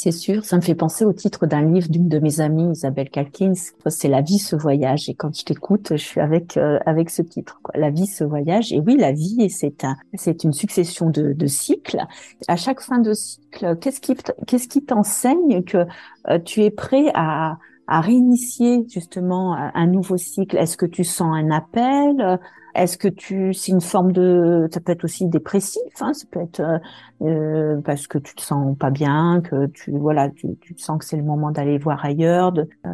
C'est 0.00 0.12
sûr, 0.12 0.44
ça 0.44 0.54
me 0.54 0.60
fait 0.60 0.76
penser 0.76 1.04
au 1.04 1.12
titre 1.12 1.46
d'un 1.46 1.62
livre 1.72 1.88
d'une 1.88 2.08
de 2.08 2.20
mes 2.20 2.38
amies, 2.38 2.70
Isabelle 2.70 3.10
Calkins, 3.10 3.54
c'est 3.88 4.06
La 4.06 4.20
vie 4.20 4.38
ce 4.38 4.54
voyage. 4.54 5.08
Et 5.08 5.14
quand 5.14 5.36
je 5.36 5.44
t'écoute, 5.44 5.88
je 5.90 5.96
suis 5.96 6.20
avec 6.20 6.56
euh, 6.56 6.78
avec 6.86 7.10
ce 7.10 7.20
titre, 7.20 7.58
quoi. 7.64 7.74
La 7.76 7.90
vie 7.90 8.06
ce 8.06 8.22
voyage. 8.22 8.72
Et 8.72 8.78
oui, 8.78 8.96
la 8.96 9.10
vie, 9.10 9.50
c'est 9.50 9.82
un, 9.82 9.96
c'est 10.14 10.44
une 10.44 10.52
succession 10.52 11.10
de, 11.10 11.32
de 11.32 11.46
cycles. 11.48 11.98
À 12.46 12.54
chaque 12.54 12.80
fin 12.80 13.00
de 13.00 13.12
cycle, 13.12 13.76
qu'est-ce 13.80 14.00
qui 14.00 14.14
qu'est-ce 14.46 14.68
qui 14.68 14.84
t'enseigne 14.84 15.64
que 15.64 15.84
euh, 16.30 16.38
tu 16.44 16.62
es 16.62 16.70
prêt 16.70 17.10
à 17.14 17.58
à 17.88 18.00
réinitier 18.00 18.86
justement 18.88 19.54
un 19.56 19.86
nouveau 19.88 20.16
cycle? 20.16 20.58
Est-ce 20.58 20.76
que 20.76 20.86
tu 20.86 21.02
sens 21.02 21.34
un 21.34 21.50
appel? 21.50 22.38
Est-ce 22.82 22.96
que 22.96 23.08
tu, 23.08 23.52
c'est 23.54 23.72
une 23.72 23.80
forme 23.80 24.12
de, 24.12 24.68
ça 24.72 24.80
peut 24.80 24.92
être 24.92 25.04
aussi 25.04 25.26
dépressif, 25.26 25.82
hein, 26.00 26.12
ça 26.12 26.26
peut 26.30 26.40
être 26.40 26.60
euh, 26.60 26.78
euh, 27.22 27.80
parce 27.82 28.06
que 28.06 28.18
tu 28.18 28.34
te 28.34 28.40
sens 28.40 28.76
pas 28.78 28.90
bien, 28.90 29.40
que 29.42 29.66
tu, 29.66 29.90
voilà, 29.92 30.30
tu, 30.30 30.56
tu 30.60 30.76
sens 30.78 30.98
que 30.98 31.04
c'est 31.04 31.16
le 31.16 31.24
moment 31.24 31.50
d'aller 31.50 31.78
voir 31.78 32.04
ailleurs. 32.04 32.52
De, 32.52 32.68
euh, 32.86 32.88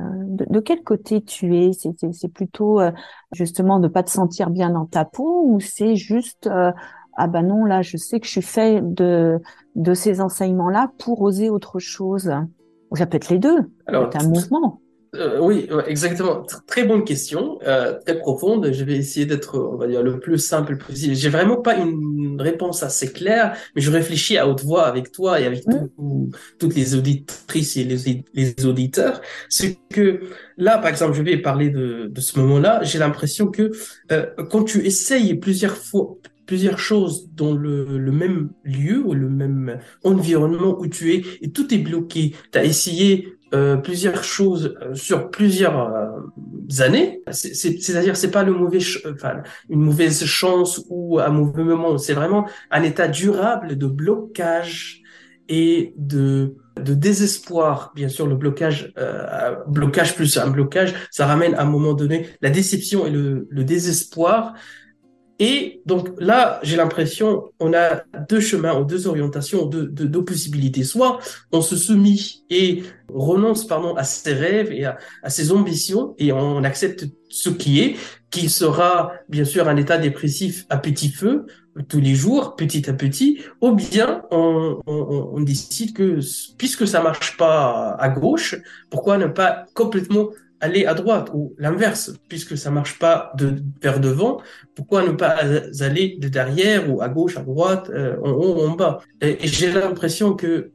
de, 0.49 0.61
quel 0.61 0.83
côté 0.83 1.23
tu 1.23 1.57
es? 1.57 1.73
C'est, 1.73 1.95
c'est, 2.13 2.29
plutôt 2.29 2.81
justement 3.33 3.79
de 3.79 3.89
pas 3.89 4.03
te 4.03 4.11
sentir 4.11 4.51
bien 4.51 4.71
dans 4.71 4.87
ta 4.87 5.05
peau 5.05 5.45
ou 5.47 5.61
c'est 5.61 5.95
juste 5.95 6.49
ah 7.17 7.27
ben 7.29 7.43
non 7.43 7.65
là, 7.65 7.83
je 7.83 7.97
sais 7.97 8.19
que 8.19 8.27
je 8.27 8.33
suis 8.33 8.43
fait 8.43 8.81
de 8.83 9.41
de 9.77 9.95
ces 9.95 10.21
enseignements 10.21 10.71
là 10.71 10.91
pour 10.99 11.21
oser 11.23 11.51
autre 11.51 11.79
chose? 11.79 12.33
Ça 12.95 13.07
peut 13.07 13.17
être 13.17 13.29
les 13.29 13.39
deux. 13.39 13.73
Alors, 13.87 14.09
c'est 14.13 14.23
un 14.23 14.29
mouvement. 14.29 14.81
Euh, 15.15 15.39
oui, 15.41 15.69
exactement. 15.87 16.45
Très 16.67 16.85
bonne 16.85 17.05
question, 17.05 17.59
euh, 17.67 17.99
très 18.05 18.19
profonde. 18.19 18.73
Je 18.73 18.85
vais 18.85 18.97
essayer 18.97 19.27
d'être, 19.27 19.59
on 19.59 19.77
va 19.77 19.87
dire, 19.87 20.03
le 20.03 20.19
plus 20.19 20.39
simple 20.39 20.77
possible. 20.77 21.15
J'ai 21.15 21.29
vraiment 21.29 21.57
pas 21.57 21.77
une 21.77 22.41
réponse 22.41 22.83
assez 22.83 23.13
claire, 23.13 23.57
mais 23.75 23.83
je 23.83 23.91
réfléchis 23.91 24.37
à 24.37 24.49
haute 24.49 24.63
voix 24.63 24.87
avec 24.87 25.13
toi 25.13 25.41
et 25.41 25.47
avec 25.47 25.67
mmh. 25.67 26.31
toutes 26.59 26.75
les 26.75 26.95
auditrices 26.95 27.77
et 27.77 27.85
les, 27.85 28.25
les 28.35 28.67
auditeurs. 28.67 29.21
C'est 29.49 29.79
que 29.91 30.21
là, 30.57 30.79
par 30.79 30.91
exemple, 30.91 31.15
je 31.15 31.23
vais 31.23 31.37
parler 31.39 31.71
de, 31.71 32.09
de 32.09 32.21
ce 32.21 32.39
moment-là. 32.41 32.83
J'ai 32.83 32.99
l'impression 32.99 33.49
que 33.49 33.71
euh, 34.13 34.27
quand 34.51 34.65
tu 34.65 34.85
essayes 34.85 35.35
plusieurs 35.35 35.77
fois, 35.77 36.17
plusieurs 36.47 36.79
choses 36.79 37.31
dans 37.35 37.55
le, 37.55 37.99
le, 37.99 38.13
même 38.13 38.51
lieu 38.65 39.03
ou 39.05 39.15
le 39.15 39.29
même 39.29 39.79
environnement 40.03 40.79
où 40.79 40.87
tu 40.87 41.15
es 41.15 41.23
et 41.41 41.51
tout 41.51 41.73
est 41.73 41.79
bloqué. 41.79 42.35
Tu 42.53 42.59
as 42.59 42.65
essayé 42.65 43.35
euh, 43.55 43.77
plusieurs 43.77 44.25
choses 44.25 44.75
euh, 44.83 44.95
sur 44.95 45.31
plusieurs 45.31 45.79
euh, 45.79 46.81
années. 46.81 47.23
C'est-à-dire, 47.31 48.17
c'est 48.17 48.33
pas 48.33 48.43
le 48.43 48.53
mauvais, 48.53 48.81
enfin, 49.15 49.43
une 49.69 49.81
mauvaise 49.81 50.25
chance 50.25 50.85
ou 50.89 51.21
un 51.21 51.29
mauvais 51.29 51.63
moment. 51.63 51.97
C'est 51.97 52.15
vraiment 52.15 52.49
un 52.73 52.83
état 52.83 53.07
durable 53.07 53.79
de 53.79 53.87
blocage 53.87 55.03
et 55.49 55.95
de 55.97 56.57
de 56.83 56.95
désespoir. 56.95 57.93
Bien 57.95 58.09
sûr, 58.09 58.27
le 58.27 58.35
blocage, 58.35 58.93
blocage 59.69 60.17
plus 60.17 60.37
un 60.39 60.51
blocage, 60.51 60.93
ça 61.13 61.25
ramène 61.25 61.55
à 61.55 61.63
un 61.63 61.67
moment 61.67 61.95
donné 61.95 62.27
la 62.41 62.51
déception 62.51 63.07
et 63.07 63.11
le, 63.11 63.47
le 63.49 63.63
désespoir 63.63 64.55
et 65.39 65.83
donc 65.85 66.11
là, 66.19 66.61
j'ai 66.63 66.77
l'impression, 66.77 67.51
on 67.59 67.73
a 67.75 68.05
deux 68.29 68.41
chemins 68.41 68.81
deux 68.83 69.07
orientations, 69.09 69.67
deux, 69.67 70.25
possibilités. 70.25 70.85
Soit 70.85 71.19
on 71.53 71.61
se 71.61 71.77
soumet 71.77 72.17
et 72.51 72.85
renonce 73.09 73.67
pardon, 73.67 73.95
à 73.97 74.05
ses 74.05 74.33
rêves 74.33 74.71
et 74.71 74.85
à, 74.85 74.97
ses 75.29 75.51
ambitions 75.53 76.15
et 76.19 76.33
on 76.33 76.63
accepte 76.63 77.07
ce 77.29 77.51
qui 77.51 77.81
est, 77.81 77.97
qui 78.31 78.49
sera 78.49 79.13
bien 79.29 79.45
sûr 79.45 79.69
un 79.69 79.77
état 79.77 79.99
dépressif 79.99 80.67
à 80.71 80.79
petit 80.79 81.09
feu 81.09 81.47
tous 81.89 82.01
les 82.01 82.15
jours, 82.15 82.55
petit 82.55 82.89
à 82.89 82.93
petit, 82.93 83.41
ou 83.61 83.73
bien 83.73 84.23
on, 84.31 84.79
on, 84.87 85.31
on 85.33 85.41
décide 85.41 85.93
que 85.93 86.21
puisque 86.57 86.87
ça 86.87 87.03
marche 87.03 87.37
pas 87.37 87.97
à 87.99 88.09
gauche, 88.09 88.55
pourquoi 88.91 89.19
ne 89.19 89.27
pas 89.27 89.67
complètement 89.75 90.29
aller 90.65 90.87
à 90.87 90.95
droite 90.95 91.31
ou 91.35 91.55
l'inverse, 91.59 92.13
puisque 92.29 92.57
ça 92.57 92.71
marche 92.71 92.99
pas 92.99 93.33
de 93.37 93.63
vers 93.83 94.01
devant, 94.01 94.41
pourquoi 94.75 95.03
ne 95.07 95.13
pas 95.13 95.37
aller 95.81 96.17
de 96.19 96.29
derrière 96.29 96.91
ou 96.91 97.03
à 97.03 97.09
gauche, 97.09 97.37
à 97.37 97.43
droite, 97.43 97.91
euh, 97.91 98.17
en 98.25 98.31
haut, 98.31 98.67
en 98.67 98.71
bas? 98.71 98.99
Et, 99.21 99.47
j'ai 99.47 99.71
l'impression 99.71 100.35
que 100.35 100.73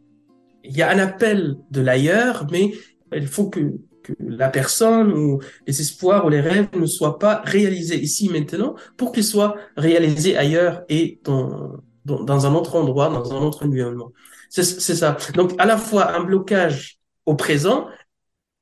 il 0.63 0.75
y 0.77 0.81
a 0.81 0.89
un 0.91 0.99
appel 0.99 1.57
de 1.71 1.81
l'ailleurs, 1.81 2.45
mais 2.51 2.73
il 3.13 3.27
faut 3.27 3.49
que, 3.49 3.73
la 4.19 4.49
personne 4.49 5.11
ou 5.13 5.39
les 5.67 5.81
espoirs 5.81 6.25
ou 6.25 6.29
les 6.29 6.41
rêves 6.41 6.69
ne 6.73 6.87
soient 6.87 7.19
pas 7.19 7.43
réalisés 7.45 7.99
ici 7.99 8.27
maintenant 8.29 8.73
pour 8.97 9.11
qu'ils 9.11 9.23
soient 9.23 9.55
réalisés 9.77 10.35
ailleurs 10.35 10.81
et 10.89 11.19
dans, 11.23 11.77
dans 12.05 12.47
un 12.47 12.55
autre 12.55 12.75
endroit, 12.75 13.09
dans 13.09 13.31
un 13.31 13.41
autre 13.41 13.67
environnement. 13.67 14.11
C'est 14.49 14.63
ça. 14.63 15.15
Donc 15.35 15.53
à 15.59 15.65
la 15.65 15.77
fois 15.77 16.15
un 16.15 16.23
blocage 16.23 16.97
au 17.27 17.35
présent 17.35 17.87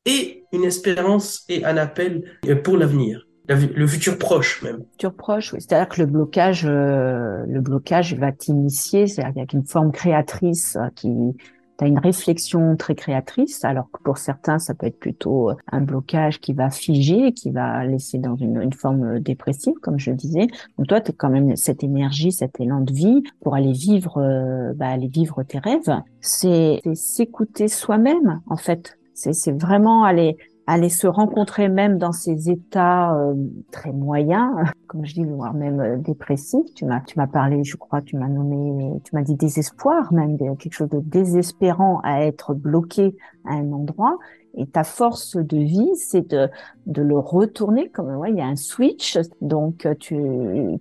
et 0.05 0.36
une 0.51 0.63
espérance 0.63 1.43
et 1.49 1.65
un 1.65 1.77
appel 1.77 2.23
euh, 2.47 2.55
pour 2.55 2.77
l'avenir, 2.77 3.27
le 3.47 3.87
futur 3.87 4.17
proche 4.17 4.61
même. 4.61 4.83
Futur 4.93 5.13
proche, 5.13 5.53
oui. 5.53 5.61
C'est-à-dire 5.61 5.87
que 5.87 6.01
le 6.01 6.07
blocage, 6.07 6.65
euh, 6.65 7.45
le 7.47 7.61
blocage 7.61 8.13
va 8.15 8.31
t'initier, 8.31 9.07
c'est-à-dire 9.07 9.45
qu'il 9.45 9.53
y 9.53 9.57
a 9.57 9.59
une 9.59 9.67
forme 9.67 9.91
créatrice 9.91 10.75
euh, 10.75 10.89
qui 10.95 11.09
tu 11.79 11.85
as 11.85 11.87
une 11.87 11.99
réflexion 11.99 12.75
très 12.75 12.95
créatrice, 12.95 13.63
alors 13.63 13.91
que 13.91 14.01
pour 14.01 14.17
certains, 14.17 14.57
ça 14.57 14.73
peut 14.73 14.87
être 14.87 14.97
plutôt 14.97 15.51
un 15.71 15.79
blocage 15.79 16.39
qui 16.39 16.53
va 16.53 16.71
figer, 16.71 17.33
qui 17.33 17.51
va 17.51 17.85
laisser 17.85 18.17
dans 18.17 18.35
une, 18.35 18.73
forme 18.73 19.19
dépressive, 19.19 19.75
comme 19.83 19.99
je 19.99 20.09
disais. 20.09 20.47
Donc 20.79 20.87
toi, 20.87 21.01
tu 21.01 21.11
as 21.11 21.13
quand 21.15 21.29
même 21.29 21.55
cette 21.55 21.83
énergie, 21.83 22.31
cet 22.31 22.59
élan 22.59 22.81
de 22.81 22.91
vie 22.91 23.21
pour 23.43 23.53
aller 23.53 23.73
vivre, 23.73 24.73
bah, 24.73 24.87
aller 24.87 25.07
vivre 25.07 25.43
tes 25.43 25.59
rêves. 25.59 26.01
C'est 26.19 26.81
s'écouter 26.95 27.67
soi-même, 27.67 28.41
en 28.47 28.57
fait. 28.57 28.96
C'est 29.17 29.51
vraiment 29.59 30.03
aller 30.03 30.37
aller 30.67 30.89
se 30.89 31.07
rencontrer 31.07 31.69
même 31.69 31.97
dans 31.97 32.11
ces 32.11 32.49
états 32.49 33.17
euh, 33.17 33.33
très 33.71 33.93
moyens, 33.93 34.51
comme 34.87 35.05
je 35.05 35.13
dis, 35.13 35.23
voire 35.23 35.53
même 35.53 35.79
euh, 35.79 35.97
dépressifs. 35.97 36.73
Tu 36.75 36.85
m'as 36.85 36.99
tu 36.99 37.17
m'as 37.17 37.27
parlé, 37.27 37.63
je 37.63 37.77
crois, 37.77 38.01
tu 38.01 38.17
m'as 38.17 38.27
nommé, 38.27 38.99
tu 39.05 39.15
m'as 39.15 39.21
dit 39.21 39.35
désespoir, 39.35 40.11
même 40.11 40.37
quelque 40.37 40.73
chose 40.73 40.89
de 40.89 40.99
désespérant 40.99 42.01
à 42.03 42.21
être 42.23 42.53
bloqué 42.53 43.15
à 43.45 43.53
un 43.53 43.71
endroit. 43.71 44.17
Et 44.59 44.65
ta 44.65 44.83
force 44.83 45.37
de 45.37 45.57
vie, 45.57 45.95
c'est 45.95 46.27
de, 46.29 46.49
de 46.85 47.01
le 47.01 47.17
retourner 47.17 47.89
comme 47.89 48.13
ouais, 48.15 48.31
il 48.31 48.37
y 48.37 48.41
a 48.41 48.47
un 48.47 48.55
switch. 48.55 49.17
Donc 49.39 49.87
tu 49.99 50.17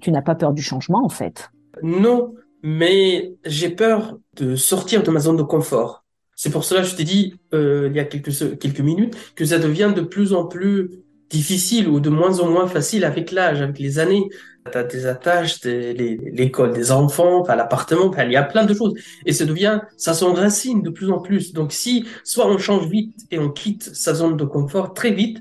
tu 0.00 0.10
n'as 0.10 0.22
pas 0.22 0.34
peur 0.34 0.52
du 0.52 0.62
changement 0.62 1.04
en 1.04 1.10
fait. 1.10 1.50
Non, 1.82 2.34
mais 2.62 3.34
j'ai 3.44 3.68
peur 3.68 4.18
de 4.34 4.56
sortir 4.56 5.02
de 5.02 5.10
ma 5.10 5.20
zone 5.20 5.36
de 5.36 5.42
confort. 5.42 6.05
C'est 6.36 6.50
pour 6.50 6.64
cela 6.64 6.82
que 6.82 6.86
je 6.86 6.94
t'ai 6.94 7.04
dit 7.04 7.34
euh, 7.54 7.88
il 7.90 7.96
y 7.96 8.00
a 8.00 8.04
quelques, 8.04 8.80
minutes 8.80 9.16
que 9.34 9.46
ça 9.46 9.58
devient 9.58 9.92
de 9.96 10.02
plus 10.02 10.34
en 10.34 10.44
plus 10.44 10.90
difficile 11.30 11.88
ou 11.88 11.98
de 11.98 12.10
moins 12.10 12.40
en 12.40 12.50
moins 12.50 12.68
facile 12.68 13.04
avec 13.04 13.32
l'âge, 13.32 13.62
avec 13.62 13.78
les 13.78 13.98
années. 13.98 14.28
Tu 14.70 14.76
as 14.76 14.84
des 14.84 15.06
attaches, 15.06 15.64
l'école 15.64 16.72
des 16.72 16.92
enfants, 16.92 17.42
l'appartement, 17.48 18.12
il 18.18 18.32
y 18.32 18.36
a 18.36 18.42
plein 18.42 18.66
de 18.66 18.74
choses. 18.74 18.92
Et 19.24 19.32
ça 19.32 19.46
devient, 19.46 19.80
ça 19.96 20.12
s'enracine 20.12 20.82
de 20.82 20.90
plus 20.90 21.10
en 21.10 21.20
plus. 21.20 21.54
Donc 21.54 21.72
si 21.72 22.04
soit 22.22 22.46
on 22.46 22.58
change 22.58 22.86
vite 22.88 23.16
et 23.30 23.38
on 23.38 23.48
quitte 23.48 23.94
sa 23.94 24.12
zone 24.12 24.36
de 24.36 24.44
confort 24.44 24.92
très 24.92 25.12
vite, 25.12 25.38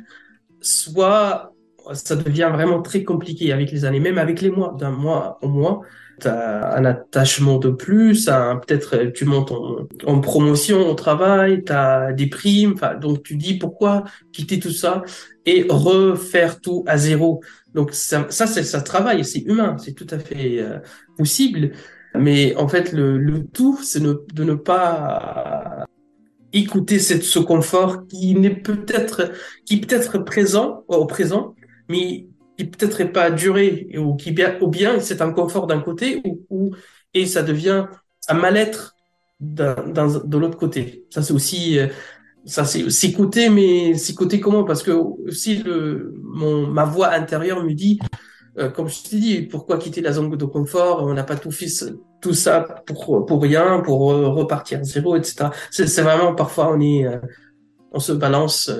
soit 0.61 1.53
ça 1.93 2.15
devient 2.15 2.49
vraiment 2.53 2.81
très 2.81 3.03
compliqué 3.03 3.51
avec 3.51 3.69
les 3.71 3.83
années, 3.83 3.99
même 3.99 4.17
avec 4.17 4.41
les 4.41 4.49
mois, 4.49 4.73
d'un 4.79 4.91
mois 4.91 5.39
au 5.41 5.49
mois 5.49 5.81
tu 6.19 6.27
as 6.27 6.75
un 6.75 6.85
attachement 6.85 7.57
de 7.57 7.69
plus, 7.69 8.25
peut-être 8.25 9.11
tu 9.13 9.25
montes 9.25 9.51
en, 10.05 10.19
promotion 10.21 10.89
au 10.89 10.93
travail, 10.93 11.63
tu 11.65 11.71
as 11.71 12.13
des 12.13 12.27
primes, 12.27 12.75
donc 13.01 13.23
tu 13.23 13.35
dis 13.35 13.57
pourquoi 13.57 14.03
quitter 14.31 14.59
tout 14.59 14.71
ça 14.71 15.03
et 15.45 15.65
refaire 15.69 16.61
tout 16.61 16.83
à 16.87 16.97
zéro. 16.97 17.41
Donc 17.73 17.93
ça, 17.93 18.27
ça 18.29 18.47
ça 18.47 18.81
travaille, 18.81 19.25
c'est 19.25 19.41
humain, 19.41 19.77
c'est 19.77 19.93
tout 19.93 20.07
à 20.09 20.19
fait 20.19 20.59
euh, 20.59 20.79
possible. 21.17 21.71
Mais 22.17 22.55
en 22.55 22.67
fait, 22.67 22.93
le, 22.93 23.17
le 23.17 23.45
tout, 23.45 23.77
c'est 23.83 24.01
de 24.01 24.43
ne 24.43 24.53
pas 24.53 25.85
écouter 26.53 26.99
cette, 26.99 27.23
ce 27.23 27.39
confort 27.39 28.07
qui 28.07 28.33
n'est 28.33 28.55
peut-être 28.55 29.31
qui 29.65 29.81
peut-être 29.81 30.19
présent 30.19 30.85
au 30.87 31.05
présent, 31.05 31.53
mais 31.89 32.27
qui 32.57 32.65
peut-être 32.65 33.03
pas 33.11 33.31
duré 33.31 33.89
ou 33.97 34.15
qui 34.15 34.35
ou 34.61 34.67
bien 34.67 34.99
c'est 34.99 35.21
un 35.21 35.31
confort 35.31 35.67
d'un 35.67 35.81
côté 35.81 36.21
ou, 36.49 36.75
et 37.13 37.25
ça 37.25 37.43
devient 37.43 37.85
un 38.27 38.33
mal-être 38.33 38.95
de 39.39 40.37
l'autre 40.37 40.57
côté. 40.57 41.05
Ça 41.09 41.21
c'est 41.21 41.33
aussi 41.33 41.79
euh, 41.79 41.87
ça 42.45 42.65
c'est 42.65 42.89
s'écouter 42.89 43.49
mais 43.49 43.95
s'écouter 43.95 44.39
comment? 44.39 44.63
Parce 44.63 44.83
que 44.83 44.93
si 45.29 45.57
le 45.63 46.13
mon 46.23 46.67
ma 46.67 46.85
voix 46.85 47.09
intérieure 47.09 47.63
me 47.63 47.73
dit 47.73 47.99
euh, 48.57 48.69
comme 48.69 48.87
je 48.87 49.03
t'ai 49.03 49.19
dit 49.19 49.41
pourquoi 49.41 49.77
quitter 49.77 50.01
la 50.01 50.13
zone 50.13 50.35
de 50.35 50.45
confort? 50.45 51.03
On 51.03 51.13
n'a 51.13 51.23
pas 51.23 51.35
tout 51.35 51.51
fait 51.51 51.67
tout 52.21 52.33
ça 52.33 52.61
pour 52.85 53.25
pour 53.25 53.41
rien 53.41 53.81
pour 53.81 53.99
repartir 53.99 54.79
à 54.79 54.83
zéro 54.83 55.15
etc 55.15 55.49
c'est 55.69 56.01
vraiment 56.01 56.33
parfois 56.33 56.73
on 56.73 56.79
est 56.79 57.05
euh, 57.05 57.19
on 57.91 57.99
se 57.99 58.13
balance 58.13 58.71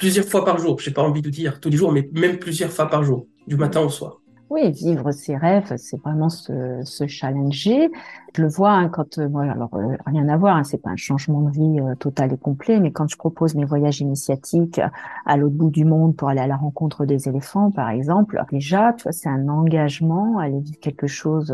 plusieurs 0.00 0.24
fois 0.24 0.46
par 0.46 0.58
jour. 0.58 0.80
J'ai 0.80 0.90
pas 0.90 1.02
envie 1.02 1.20
de 1.20 1.28
dire 1.28 1.60
tous 1.60 1.68
les 1.68 1.76
jours, 1.76 1.92
mais 1.92 2.08
même 2.14 2.38
plusieurs 2.38 2.70
fois 2.70 2.88
par 2.88 3.04
jour, 3.04 3.26
du 3.46 3.56
matin 3.56 3.82
au 3.82 3.90
soir. 3.90 4.22
Oui, 4.48 4.72
vivre 4.72 5.12
ses 5.12 5.36
rêves, 5.36 5.76
c'est 5.76 6.00
vraiment 6.00 6.30
se, 6.30 6.80
se 6.84 7.06
challenger. 7.06 7.88
Je 8.34 8.42
le 8.42 8.48
vois 8.48 8.72
hein, 8.72 8.88
quand, 8.88 9.18
euh, 9.18 9.28
alors 9.38 9.74
euh, 9.74 9.96
rien 10.06 10.28
à 10.28 10.36
voir, 10.36 10.56
hein, 10.56 10.64
c'est 10.64 10.78
pas 10.78 10.90
un 10.90 10.96
changement 10.96 11.42
de 11.42 11.50
vie 11.50 11.80
euh, 11.80 11.94
total 11.96 12.32
et 12.32 12.36
complet, 12.36 12.80
mais 12.80 12.92
quand 12.92 13.08
je 13.08 13.16
propose 13.16 13.54
mes 13.54 13.64
voyages 13.64 14.00
initiatiques 14.00 14.80
à 15.26 15.36
l'autre 15.36 15.56
bout 15.56 15.70
du 15.70 15.84
monde 15.84 16.16
pour 16.16 16.28
aller 16.28 16.40
à 16.40 16.46
la 16.46 16.56
rencontre 16.56 17.04
des 17.06 17.28
éléphants, 17.28 17.70
par 17.70 17.90
exemple, 17.90 18.42
déjà, 18.52 18.92
tu 18.92 19.04
vois, 19.04 19.12
c'est 19.12 19.28
un 19.28 19.48
engagement, 19.48 20.38
aller 20.38 20.60
vivre 20.60 20.78
quelque 20.80 21.06
chose 21.06 21.48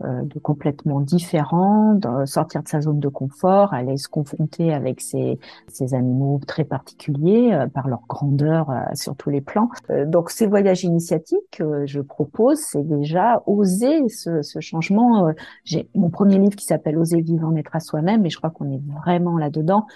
de 0.00 0.38
complètement 0.40 1.00
différent, 1.00 1.94
de 1.94 2.24
sortir 2.26 2.62
de 2.62 2.68
sa 2.68 2.80
zone 2.80 3.00
de 3.00 3.08
confort, 3.08 3.72
aller 3.72 3.96
se 3.96 4.08
confronter 4.08 4.72
avec 4.72 5.00
ces, 5.00 5.38
ces 5.68 5.94
animaux 5.94 6.40
très 6.46 6.64
particuliers 6.64 7.66
par 7.72 7.88
leur 7.88 8.02
grandeur 8.08 8.72
sur 8.94 9.16
tous 9.16 9.30
les 9.30 9.40
plans. 9.40 9.70
donc 10.06 10.30
ces 10.30 10.46
voyages 10.46 10.84
initiatiques, 10.84 11.62
je 11.84 12.00
propose, 12.00 12.58
c'est 12.58 12.86
déjà 12.86 13.42
oser 13.46 14.08
ce, 14.08 14.42
ce 14.42 14.60
changement. 14.60 15.28
Euh, 15.28 15.32
j'ai 15.64 15.88
mon 16.00 16.10
premier 16.10 16.38
livre 16.38 16.56
qui 16.56 16.64
s'appelle 16.64 16.98
Oser 16.98 17.20
vivre 17.20 17.46
en 17.46 17.54
être 17.56 17.76
à 17.76 17.80
soi-même, 17.80 18.26
et 18.26 18.30
je 18.30 18.38
crois 18.38 18.50
qu'on 18.50 18.70
est 18.70 18.80
vraiment 19.02 19.38
là-dedans. 19.38 19.86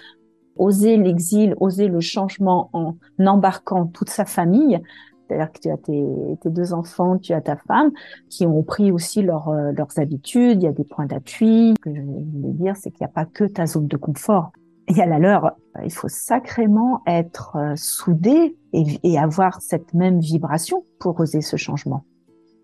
Oser 0.57 0.95
l'exil, 0.97 1.55
oser 1.59 1.87
le 1.87 1.99
changement 1.99 2.69
en 2.71 2.95
embarquant 3.19 3.87
toute 3.87 4.09
sa 4.09 4.25
famille. 4.25 4.79
C'est-à-dire 5.27 5.51
que 5.51 5.59
tu 5.59 5.69
as 5.69 5.77
tes, 5.77 6.49
deux 6.49 6.73
enfants, 6.73 7.17
tu 7.17 7.33
as 7.33 7.41
ta 7.41 7.55
femme, 7.55 7.91
qui 8.29 8.45
ont 8.45 8.61
pris 8.61 8.91
aussi 8.91 9.19
euh, 9.21 9.71
leurs 9.71 9.97
habitudes, 9.99 10.61
il 10.61 10.65
y 10.65 10.67
a 10.67 10.71
des 10.71 10.83
points 10.83 11.07
d'appui. 11.07 11.73
Ce 11.77 11.81
que 11.81 11.95
je 11.95 12.01
voulais 12.01 12.53
dire, 12.53 12.75
c'est 12.77 12.91
qu'il 12.91 13.01
n'y 13.01 13.07
a 13.07 13.13
pas 13.13 13.25
que 13.25 13.43
ta 13.43 13.65
zone 13.65 13.87
de 13.87 13.97
confort. 13.97 14.51
Il 14.87 14.95
y 14.95 15.01
a 15.01 15.07
la 15.07 15.17
leur. 15.17 15.53
Il 15.83 15.91
faut 15.91 16.07
sacrément 16.07 17.01
être 17.07 17.55
euh, 17.55 17.73
soudé 17.75 18.55
et, 18.71 18.99
et 19.01 19.17
avoir 19.17 19.61
cette 19.61 19.95
même 19.95 20.19
vibration 20.19 20.85
pour 20.99 21.19
oser 21.19 21.41
ce 21.41 21.57
changement. 21.57 22.05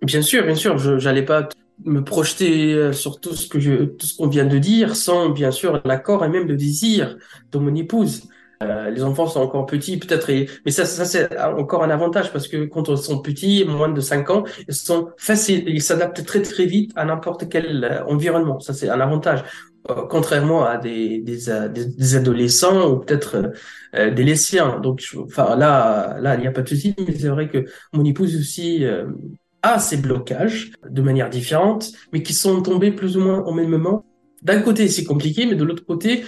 Bien 0.03 0.21
sûr, 0.21 0.45
bien 0.45 0.55
sûr, 0.55 0.77
je 0.77 1.03
n'allais 1.03 1.25
pas 1.25 1.49
me 1.85 2.03
projeter 2.03 2.73
euh, 2.73 2.93
sur 2.93 3.19
tout 3.19 3.33
ce 3.35 3.47
que 3.47 3.59
je, 3.59 3.85
tout 3.85 4.05
ce 4.05 4.15
qu'on 4.15 4.27
vient 4.27 4.45
de 4.45 4.57
dire, 4.57 4.95
sans 4.95 5.29
bien 5.29 5.51
sûr 5.51 5.81
l'accord 5.85 6.23
et 6.25 6.29
même 6.29 6.47
le 6.47 6.55
désir 6.55 7.17
de 7.51 7.57
mon 7.57 7.73
épouse. 7.75 8.23
Euh, 8.63 8.91
les 8.91 9.03
enfants 9.03 9.25
sont 9.25 9.41
encore 9.41 9.65
petits, 9.65 9.97
peut-être, 9.97 10.29
mais 10.65 10.71
ça, 10.71 10.85
ça 10.85 11.03
c'est 11.05 11.39
encore 11.39 11.83
un 11.83 11.89
avantage 11.89 12.31
parce 12.31 12.47
que 12.47 12.65
quand 12.65 12.89
ils 12.89 12.97
sont 12.97 13.19
petits, 13.19 13.65
moins 13.65 13.89
de 13.89 13.99
5 13.99 14.29
ans, 14.29 14.43
ils 14.67 14.75
sont 14.75 15.09
faciles, 15.17 15.63
ils 15.67 15.81
s'adaptent 15.81 16.23
très 16.23 16.43
très 16.43 16.65
vite 16.67 16.91
à 16.95 17.05
n'importe 17.05 17.49
quel 17.49 17.83
euh, 17.83 18.05
environnement. 18.05 18.59
Ça 18.59 18.73
c'est 18.73 18.89
un 18.89 18.99
avantage. 18.99 19.43
contrairement 20.09 20.63
à 20.63 20.77
des, 20.77 21.21
des, 21.21 21.39
des, 21.69 22.15
adolescents 22.15 22.91
ou 22.91 22.99
peut-être 22.99 23.51
des 23.93 24.23
lycéens. 24.23 24.79
Donc, 24.79 25.03
enfin 25.23 25.55
là, 25.55 26.17
là, 26.21 26.35
il 26.35 26.41
n'y 26.41 26.47
a 26.47 26.51
pas 26.51 26.61
de 26.61 26.69
souci, 26.69 26.93
mais 26.99 27.15
c'est 27.17 27.29
vrai 27.29 27.49
que 27.49 27.65
mon 27.91 28.05
épouse 28.05 28.35
aussi 28.35 28.85
à 29.63 29.79
ces 29.79 29.97
blocages 29.97 30.71
de 30.89 31.01
manière 31.01 31.29
différente, 31.29 31.91
mais 32.13 32.23
qui 32.23 32.33
sont 32.33 32.61
tombés 32.61 32.91
plus 32.91 33.17
ou 33.17 33.21
moins 33.21 33.39
au 33.43 33.53
même 33.53 33.69
moment. 33.69 34.05
D'un 34.41 34.61
côté, 34.61 34.87
c'est 34.87 35.03
compliqué, 35.03 35.45
mais 35.45 35.55
de 35.55 35.63
l'autre 35.63 35.85
côté, 35.85 36.23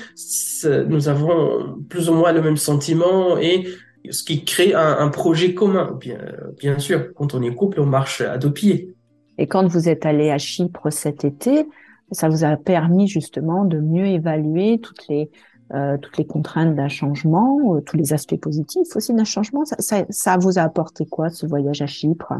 nous 0.87 1.09
avons 1.09 1.79
plus 1.89 2.09
ou 2.09 2.13
moins 2.13 2.31
le 2.31 2.41
même 2.41 2.57
sentiment 2.57 3.37
et 3.37 3.67
ce 4.09 4.23
qui 4.23 4.43
crée 4.43 4.73
un, 4.73 5.07
projet 5.09 5.53
commun. 5.53 5.97
Bien, 6.59 6.79
sûr, 6.79 7.13
quand 7.15 7.33
on 7.33 7.41
est 7.41 7.53
couple, 7.55 7.79
on 7.79 7.85
marche 7.85 8.21
à 8.21 8.37
deux 8.37 8.51
pieds. 8.51 8.93
Et 9.37 9.47
quand 9.47 9.65
vous 9.65 9.89
êtes 9.89 10.05
allé 10.05 10.29
à 10.29 10.37
Chypre 10.37 10.91
cet 10.91 11.25
été, 11.25 11.67
ça 12.11 12.29
vous 12.29 12.43
a 12.43 12.55
permis 12.55 13.07
justement 13.07 13.65
de 13.65 13.79
mieux 13.79 14.05
évaluer 14.05 14.79
toutes 14.79 15.07
les 15.07 15.31
euh, 15.73 15.97
contraintes 16.27 16.75
d'un 16.75 16.89
changement, 16.89 17.75
euh, 17.75 17.81
tous 17.81 17.97
les 17.97 18.13
aspects 18.13 18.39
positifs 18.39 18.95
aussi 18.95 19.13
d'un 19.13 19.23
changement. 19.23 19.63
Ça 19.65 20.37
vous 20.37 20.59
a 20.59 20.61
apporté 20.61 21.05
quoi 21.05 21.29
ce 21.29 21.47
voyage 21.47 21.81
à 21.81 21.87
Chypre? 21.87 22.33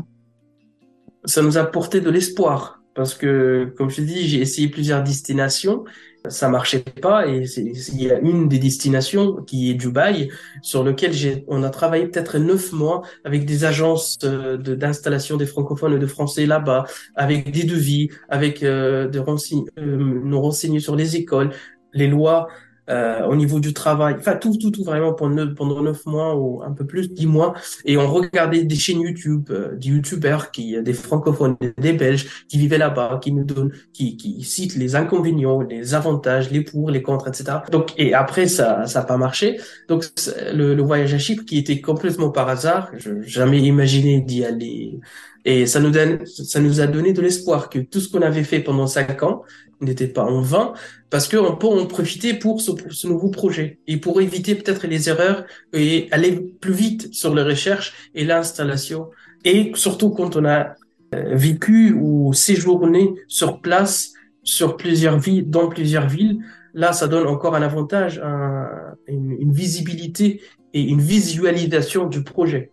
Ça 1.26 1.42
nous 1.42 1.58
a 1.58 1.64
porté 1.66 2.02
de 2.02 2.10
l'espoir. 2.10 2.82
Parce 2.96 3.16
que, 3.16 3.74
comme 3.76 3.90
je 3.90 4.02
dis, 4.02 4.28
j'ai 4.28 4.40
essayé 4.40 4.68
plusieurs 4.68 5.02
destinations, 5.02 5.84
ça 6.30 6.48
marchait 6.48 6.80
pas 6.80 7.28
et 7.28 7.44
il 7.58 8.02
y 8.02 8.12
a 8.12 8.20
une 8.20 8.48
des 8.48 8.60
destinations 8.60 9.44
qui 9.44 9.72
est 9.72 9.74
Dubaï 9.74 10.30
sur 10.62 10.84
lequel 10.84 11.12
on 11.48 11.64
a 11.64 11.70
travaillé 11.70 12.08
peut-être 12.08 12.38
neuf 12.38 12.72
mois 12.72 13.02
avec 13.26 13.46
des 13.46 13.66
agences 13.66 14.18
euh, 14.24 14.58
d'installation 14.58 15.38
des 15.38 15.46
francophones 15.46 15.94
et 15.94 16.00
de 16.00 16.08
français 16.08 16.46
là-bas, 16.46 16.86
avec 17.16 17.52
des 17.52 17.64
devis, 17.64 18.10
avec 18.30 18.64
euh, 18.64 19.08
de 19.08 19.20
euh, 19.20 20.22
nous 20.24 20.42
renseigner 20.42 20.80
sur 20.80 20.96
les 20.96 21.16
écoles, 21.18 21.52
les 21.94 22.08
lois 22.08 22.48
euh, 22.90 23.26
au 23.26 23.36
niveau 23.36 23.60
du 23.60 23.74
travail, 23.74 24.16
enfin 24.20 24.36
tout, 24.36 24.58
tout, 24.58 24.72
tout 24.72 24.84
vraiment 24.84 25.14
pendant, 25.14 25.54
pendant 25.54 25.82
neuf 25.82 26.06
mois 26.06 26.36
ou 26.36 26.62
un 26.64 26.72
peu 26.72 26.86
plus, 26.86 27.12
dix 27.12 27.28
mois, 27.28 27.54
et 27.86 27.98
on 27.98 28.08
regardait 28.08 28.64
des 28.64 28.76
chaînes 28.76 29.02
YouTube, 29.02 29.50
euh, 29.52 29.76
des 29.76 29.90
YouTubeurs 29.90 30.52
qui, 30.52 30.82
des 30.82 30.94
francophones, 30.94 31.56
des 31.78 31.94
Belges 31.94 32.46
qui 32.48 32.58
vivaient 32.58 32.78
là-bas, 32.78 33.20
qui 33.22 33.32
nous 33.32 33.46
donnent, 33.46 33.72
qui, 33.94 34.18
qui 34.18 34.44
citent 34.44 34.76
les 34.76 34.96
inconvénients, 34.96 35.62
les 35.62 35.94
avantages, 35.94 36.52
les 36.52 36.62
pour, 36.62 36.90
les 36.90 37.02
contre, 37.02 37.28
etc. 37.28 37.60
Donc 37.72 37.94
et 37.98 38.14
après 38.14 38.48
ça, 38.48 38.86
ça 38.86 39.00
n'a 39.00 39.06
pas 39.06 39.18
marché. 39.18 39.60
Donc 39.88 40.06
le, 40.54 40.76
le 40.76 40.84
voyage 40.84 41.14
à 41.14 41.18
Chypre 41.18 41.46
qui 41.46 41.58
était 41.58 41.82
complètement 41.82 42.30
par 42.32 42.50
hasard, 42.50 42.92
je 42.98 43.22
jamais 43.22 43.60
imaginé 43.62 44.22
d'y 44.22 44.44
aller. 44.44 45.00
Et 45.46 45.66
ça 45.66 45.80
nous 45.80 45.90
donne, 45.90 46.26
ça 46.26 46.60
nous 46.60 46.80
a 46.80 46.88
donné 46.88 47.12
de 47.12 47.22
l'espoir 47.22 47.70
que 47.70 47.80
tout 47.80 48.00
ce 48.00 48.10
qu'on 48.10 48.22
avait 48.22 48.44
fait 48.44 48.60
pendant 48.60 48.88
cinq 48.88 49.24
ans, 49.24 49.44
n'était 49.82 50.08
pas 50.08 50.24
en 50.24 50.42
vain, 50.42 50.74
parce 51.10 51.28
qu'on 51.28 51.56
peut 51.56 51.68
en 51.68 51.86
profiter 51.86 52.34
pour 52.34 52.62
ce, 52.62 52.72
ce, 52.90 53.08
nouveau 53.08 53.30
projet 53.30 53.80
et 53.88 53.98
pour 53.98 54.22
éviter 54.22 54.56
peut-être 54.56 54.88
les 54.88 55.10
erreurs 55.10 55.46
et 55.74 56.08
aller 56.12 56.40
plus 56.62 56.74
vite 56.74 57.14
sur 57.14 57.36
les 57.36 57.44
recherches 57.44 57.94
et 58.16 58.24
l'installation. 58.24 59.10
Et 59.46 59.72
surtout 59.76 60.10
quand 60.12 60.36
on 60.36 60.46
a 60.46 60.76
euh, 61.14 61.36
vécu 61.36 61.94
ou 61.94 62.34
séjourné 62.34 63.14
sur 63.28 63.62
place, 63.62 64.14
sur 64.44 64.78
plusieurs 64.78 65.20
villes, 65.20 65.50
dans 65.50 65.68
plusieurs 65.70 66.08
villes, 66.08 66.40
là, 66.74 66.94
ça 66.94 67.08
donne 67.08 67.28
encore 67.28 67.56
un 67.56 67.62
avantage, 67.62 68.20
un, 68.20 68.68
une, 69.08 69.32
une 69.40 69.54
visibilité 69.54 70.42
et 70.74 70.82
une 70.82 71.02
visualisation 71.02 72.08
du 72.08 72.24
projet. 72.24 72.72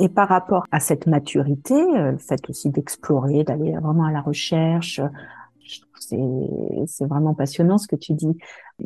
Et 0.00 0.08
par 0.08 0.28
rapport 0.28 0.64
à 0.70 0.80
cette 0.80 1.06
maturité, 1.06 1.74
euh, 1.74 2.12
le 2.12 2.18
fait 2.18 2.48
aussi 2.48 2.70
d'explorer, 2.70 3.44
d'aller 3.44 3.72
vraiment 3.72 4.04
à 4.04 4.12
la 4.12 4.20
recherche, 4.20 5.00
c'est 5.98 7.06
vraiment 7.06 7.34
passionnant 7.34 7.78
ce 7.78 7.86
que 7.86 7.96
tu 7.96 8.14
dis. 8.14 8.36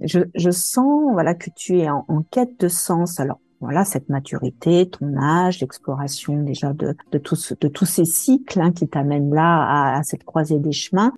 Je, 0.03 0.21
je 0.35 0.51
sens 0.51 1.13
voilà 1.13 1.35
que 1.35 1.51
tu 1.55 1.79
es 1.79 1.89
en, 1.89 2.05
quête 2.31 2.61
de 2.61 2.69
sens. 2.69 3.21
Alors 3.21 3.41
voilà 3.61 3.85
cette 3.85 4.09
maturité, 4.09 4.89
ton 4.89 5.17
âge, 5.17 5.61
l'exploration 5.61 6.43
déjà 6.43 6.73
de, 6.73 6.95
de, 7.13 7.19
tous, 7.19 7.55
de 7.59 7.69
tous 7.69 7.87
ces 7.87 8.05
cycles 8.05 8.61
hein, 8.61 8.73
qui 8.73 8.87
t'amènent 8.89 9.33
là 9.35 9.63
à, 9.63 9.99
à, 9.99 10.03
cette 10.03 10.25
croisée 10.25 10.59
des 10.59 10.73
chemins. 10.73 11.13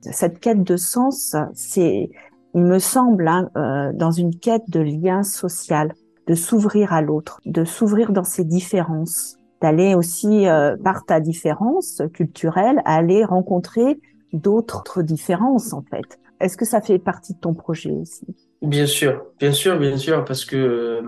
Cette 0.00 0.40
quête 0.40 0.64
de 0.64 0.76
sens, 0.76 1.36
c'est, 1.54 2.10
il 2.54 2.62
me 2.62 2.78
semble, 2.78 3.26
hein, 3.26 3.48
euh, 3.56 3.92
dans 3.94 4.10
une 4.10 4.38
quête 4.38 4.68
de 4.68 4.80
lien 4.80 5.22
social, 5.22 5.94
de 6.26 6.34
s'ouvrir 6.34 6.92
à 6.92 7.02
l'autre, 7.02 7.40
de 7.44 7.64
s'ouvrir 7.64 8.12
dans 8.12 8.24
ses 8.24 8.44
différences, 8.44 9.36
d'aller 9.60 9.94
aussi 9.94 10.46
euh, 10.46 10.76
par 10.82 11.04
ta 11.04 11.20
différence 11.20 12.02
culturelle, 12.12 12.80
aller 12.84 13.24
rencontrer 13.24 14.00
d'autres 14.32 15.02
différences 15.02 15.72
en 15.72 15.82
fait. 15.82 16.18
Est-ce 16.40 16.56
que 16.56 16.64
ça 16.64 16.80
fait 16.80 16.98
partie 16.98 17.34
de 17.34 17.38
ton 17.38 17.54
projet 17.54 17.92
aussi? 17.92 18.26
Bien 18.62 18.86
sûr, 18.86 19.24
bien 19.38 19.52
sûr, 19.52 19.78
bien 19.78 19.96
sûr, 19.96 20.24
parce 20.24 20.44
que 20.44 20.56
euh, 20.56 21.02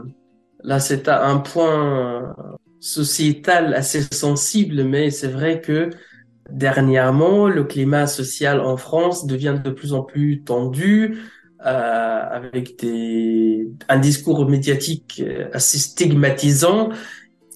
là 0.63 0.81
c'est 0.81 1.09
un 1.09 1.39
point 1.39 2.35
sociétal 2.81 3.75
assez 3.75 4.03
sensible, 4.13 4.85
mais 4.85 5.11
c'est 5.11 5.29
vrai 5.29 5.61
que 5.61 5.91
dernièrement 6.51 7.49
le 7.49 7.65
climat 7.65 8.07
social 8.07 8.61
en 8.61 8.77
France 8.77 9.27
devient 9.27 9.59
de 9.63 9.71
plus 9.71 9.93
en 9.93 10.03
plus 10.03 10.43
tendu. 10.45 11.19
Euh, 11.67 12.23
avec 12.31 12.85
un 13.89 13.99
discours 13.99 14.49
médiatique 14.49 15.21
assez 15.53 15.79
stigmatisant 15.79 16.91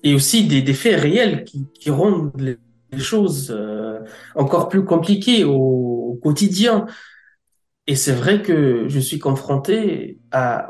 et 0.02 0.14
aussi 0.14 0.48
des, 0.48 0.74
faits 0.74 1.00
réels 1.00 1.44
qui, 1.44 1.90
rendent 1.90 2.32
les, 2.36 2.58
choses 2.98 3.54
euh, 3.56 4.00
encore 4.34 4.68
plus 4.68 4.84
compliquées 4.84 5.44
au, 5.44 6.18
quotidien. 6.22 6.86
Et 7.86 7.94
c'est 7.94 8.12
vrai 8.12 8.42
que 8.42 8.88
je 8.88 8.98
suis 8.98 9.20
confronté 9.20 10.18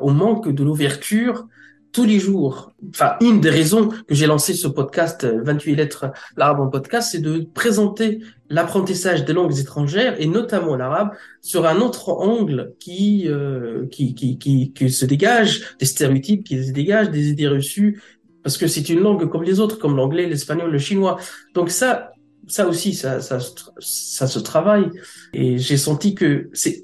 au 0.01 0.11
manque 0.11 0.51
de 0.51 0.63
l'ouverture 0.63 1.49
tous 1.93 2.05
les 2.05 2.19
jours. 2.19 2.73
Enfin, 2.91 3.15
une 3.21 3.41
des 3.41 3.51
raisons 3.51 3.89
que 3.89 4.15
j'ai 4.15 4.27
lancé 4.27 4.55
ce 4.55 4.69
podcast 4.69 5.25
28 5.25 5.75
lettres 5.75 6.13
l'arabe 6.37 6.61
en 6.61 6.69
podcast, 6.69 7.11
c'est 7.13 7.21
de 7.21 7.47
présenter 7.55 8.21
l'apprentissage 8.49 9.25
des 9.25 9.33
langues 9.33 9.59
étrangères 9.59 10.21
et 10.21 10.27
notamment 10.27 10.77
l'arabe 10.77 11.11
sur 11.41 11.67
un 11.67 11.81
autre 11.81 12.11
angle 12.11 12.75
qui, 12.79 13.29
euh, 13.29 13.87
qui, 13.87 14.15
qui, 14.15 14.39
qui, 14.39 14.73
qui 14.73 14.91
se 14.91 15.05
dégage 15.05 15.77
des 15.79 15.87
stéréotypes, 15.87 16.45
qui 16.45 16.65
se 16.65 16.73
dégage 16.73 17.11
des 17.11 17.29
idées 17.29 17.49
reçues 17.49 18.01
parce 18.43 18.57
que 18.57 18.67
c'est 18.67 18.89
une 18.89 19.01
langue 19.01 19.29
comme 19.29 19.43
les 19.43 19.61
autres, 19.61 19.79
comme 19.79 19.97
l'anglais, 19.97 20.27
l'espagnol, 20.27 20.71
le 20.71 20.79
chinois. 20.79 21.19
Donc 21.55 21.71
ça, 21.71 22.13
ça 22.49 22.67
aussi, 22.67 22.95
ça, 22.95 23.21
ça, 23.21 23.39
ça 23.79 24.27
se 24.27 24.39
travaille. 24.39 24.91
Et 25.33 25.59
j'ai 25.59 25.77
senti 25.77 26.15
que 26.15 26.51
c'est 26.53 26.83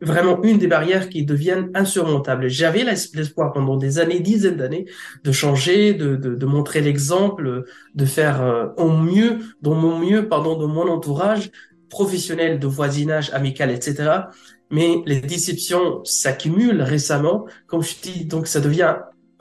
vraiment 0.00 0.42
une 0.42 0.58
des 0.58 0.66
barrières 0.66 1.08
qui 1.08 1.24
deviennent 1.24 1.70
insurmontables. 1.74 2.48
J'avais 2.48 2.84
l'espoir 2.84 3.52
pendant 3.52 3.76
des 3.76 3.98
années, 3.98 4.20
dizaines 4.20 4.56
d'années, 4.56 4.86
de 5.24 5.32
changer, 5.32 5.94
de, 5.94 6.16
de, 6.16 6.34
de 6.34 6.46
montrer 6.46 6.80
l'exemple, 6.80 7.64
de 7.94 8.04
faire 8.04 8.42
euh, 8.42 8.66
au 8.76 8.90
mieux, 8.90 9.38
dans 9.62 9.74
mon 9.74 9.98
mieux, 9.98 10.28
pardon, 10.28 10.58
de 10.58 10.66
mon 10.66 10.88
entourage 10.88 11.50
professionnel, 11.88 12.58
de 12.58 12.66
voisinage, 12.66 13.30
amical, 13.32 13.70
etc. 13.70 14.28
Mais 14.70 15.02
les 15.06 15.20
déceptions 15.20 16.04
s'accumulent 16.04 16.82
récemment, 16.82 17.46
comme 17.66 17.82
je 17.82 17.94
dis, 18.02 18.24
donc 18.26 18.46
ça 18.48 18.60
devient 18.60 18.96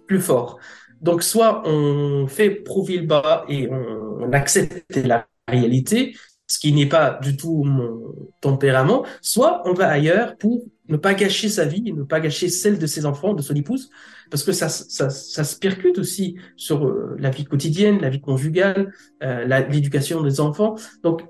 plus 0.07 0.21
fort. 0.21 0.59
Donc, 1.01 1.23
soit 1.23 1.67
on 1.67 2.27
fait 2.27 2.49
profil 2.51 3.05
bas 3.07 3.45
et 3.49 3.67
on, 3.69 4.21
on 4.21 4.31
accepte 4.31 4.95
la 4.95 5.27
réalité, 5.47 6.15
ce 6.47 6.59
qui 6.59 6.73
n'est 6.73 6.87
pas 6.87 7.19
du 7.21 7.37
tout 7.37 7.63
mon 7.63 8.29
tempérament, 8.41 9.05
soit 9.21 9.61
on 9.65 9.73
va 9.73 9.87
ailleurs 9.87 10.37
pour 10.37 10.63
ne 10.87 10.97
pas 10.97 11.15
gâcher 11.15 11.49
sa 11.49 11.65
vie, 11.65 11.81
ne 11.81 12.03
pas 12.03 12.19
gâcher 12.19 12.49
celle 12.49 12.77
de 12.77 12.85
ses 12.85 13.05
enfants, 13.05 13.33
de 13.33 13.41
son 13.41 13.55
épouse, 13.55 13.89
parce 14.29 14.43
que 14.43 14.51
ça, 14.51 14.69
ça, 14.69 15.09
ça 15.09 15.43
se 15.43 15.57
percute 15.57 15.97
aussi 15.97 16.35
sur 16.55 16.85
euh, 16.85 17.15
la 17.17 17.31
vie 17.31 17.45
quotidienne, 17.45 17.99
la 17.99 18.09
vie 18.09 18.21
conjugale, 18.21 18.93
euh, 19.23 19.45
l'éducation 19.69 20.21
des 20.21 20.39
enfants. 20.39 20.75
Donc, 21.03 21.23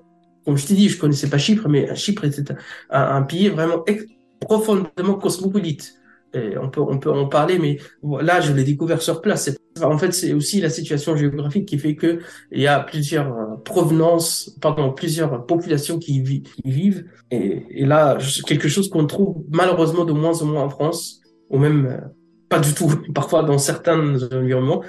comme 0.46 0.58
je 0.58 0.68
t'ai 0.68 0.74
dit, 0.74 0.90
je 0.90 1.00
connaissais 1.00 1.30
pas 1.30 1.38
Chypre, 1.38 1.70
mais 1.70 1.96
Chypre 1.96 2.26
était 2.26 2.44
un, 2.90 3.22
pays 3.24 3.48
vraiment 3.50 3.84
profondément 4.42 5.16
cosmopolite. 5.16 5.96
Et 6.34 6.58
on 6.58 6.70
peut, 6.70 6.82
on 6.82 7.00
peut 7.00 7.12
en 7.12 7.28
parler, 7.28 7.58
mais 7.58 7.80
là, 8.22 8.42
je 8.42 8.52
l'ai 8.52 8.64
découvert 8.64 9.02
sur 9.02 9.22
place. 9.22 9.50
En 9.84 9.98
fait, 9.98 10.14
c'est 10.14 10.32
aussi 10.32 10.62
la 10.62 10.70
situation 10.70 11.18
géographique 11.18 11.68
qui 11.68 11.78
fait 11.78 11.96
que 11.96 12.20
il 12.52 12.62
y 12.62 12.68
a 12.68 12.80
plusieurs 12.80 13.38
euh, 13.38 13.56
provenances, 13.58 14.58
pardon, 14.62 14.94
plusieurs 14.94 15.46
populations 15.46 16.00
qui, 16.00 16.24
qui 16.24 16.72
vivent. 16.72 17.06
Et, 17.30 17.66
et, 17.70 17.86
là, 17.86 18.18
quelque 18.48 18.70
chose 18.70 18.90
qu'on 18.90 19.06
trouve 19.06 19.44
malheureusement 19.52 20.06
de 20.06 20.14
moins 20.14 20.42
en 20.42 20.46
moins 20.46 20.64
en 20.64 20.70
France, 20.70 21.20
ou 21.50 21.60
même 21.60 21.88
euh, 21.88 21.98
pas 22.48 22.60
du 22.60 22.74
tout, 22.74 22.90
parfois 23.14 23.44
dans 23.44 23.58
certains 23.58 24.16
environnements 24.32 24.82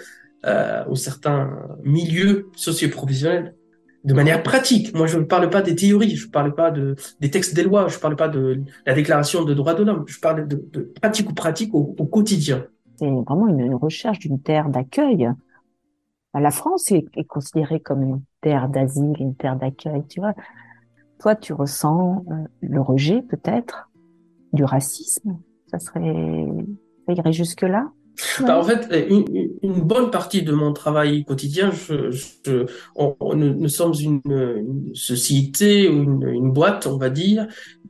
euh, 0.47 0.85
ou 0.89 0.95
certains 0.95 1.51
milieux 1.83 2.49
socio-professionnels 2.55 3.57
de 4.05 4.15
manière 4.15 4.45
pratique. 4.45 4.95
Moi, 4.95 5.09
je 5.09 5.19
ne 5.19 5.25
parle 5.25 5.51
pas 5.51 5.63
des 5.63 5.75
théories, 5.75 6.15
je 6.15 6.27
ne 6.27 6.31
parle 6.31 6.55
pas 6.55 6.71
de, 6.71 6.95
des 7.19 7.29
textes 7.29 7.57
des 7.57 7.65
lois, 7.65 7.89
je 7.89 7.97
ne 7.97 8.01
parle 8.01 8.15
pas 8.15 8.29
de 8.29 8.61
la 8.87 8.95
déclaration 8.95 9.45
de 9.45 9.53
droits 9.53 9.75
de 9.75 9.83
l'homme, 9.83 10.05
je 10.07 10.21
parle 10.21 10.47
de, 10.47 10.93
pratique 11.01 11.29
ou 11.29 11.35
pratique 11.35 11.75
au 11.75 12.07
quotidien. 12.07 12.69
C'est 12.99 13.11
vraiment 13.11 13.49
une, 13.49 13.75
recherche 13.75 14.19
d'une 14.19 14.41
terre 14.41 14.69
d'accueil. 14.69 15.29
La 16.35 16.51
France 16.51 16.91
est, 16.93 17.25
considérée 17.25 17.81
comme 17.81 18.03
une 18.03 18.23
terre 18.41 18.69
d'asile, 18.69 19.17
une 19.19 19.35
terre 19.35 19.57
d'accueil, 19.57 20.07
tu 20.09 20.21
vois. 20.21 20.35
Toi, 21.19 21.35
tu 21.35 21.55
ressens 21.55 22.25
euh, 22.31 22.35
le 22.61 22.81
rejet, 22.81 23.23
peut-être, 23.23 23.91
du 24.53 24.65
racisme? 24.65 25.39
Ça 25.69 25.79
serait, 25.79 26.47
ça 27.07 27.13
irait 27.15 27.33
Bah, 28.41 28.59
en 28.59 28.63
fait, 28.63 28.89
une, 29.09 29.25
une, 29.63 29.83
bonne 29.83 30.11
partie 30.11 30.43
de 30.43 30.53
mon 30.53 30.73
travail 30.73 31.25
quotidien, 31.25 31.71
je, 31.71 32.11
je, 32.11 32.67
on, 32.95 33.15
nous 33.35 33.69
sommes 33.69 33.95
une, 34.01 34.21
une 34.25 34.95
société 34.95 35.89
ou 35.89 36.03
une, 36.03 36.29
une, 36.29 36.51
boîte, 36.51 36.87
on 36.87 36.97
va 36.97 37.11
dire, 37.11 37.47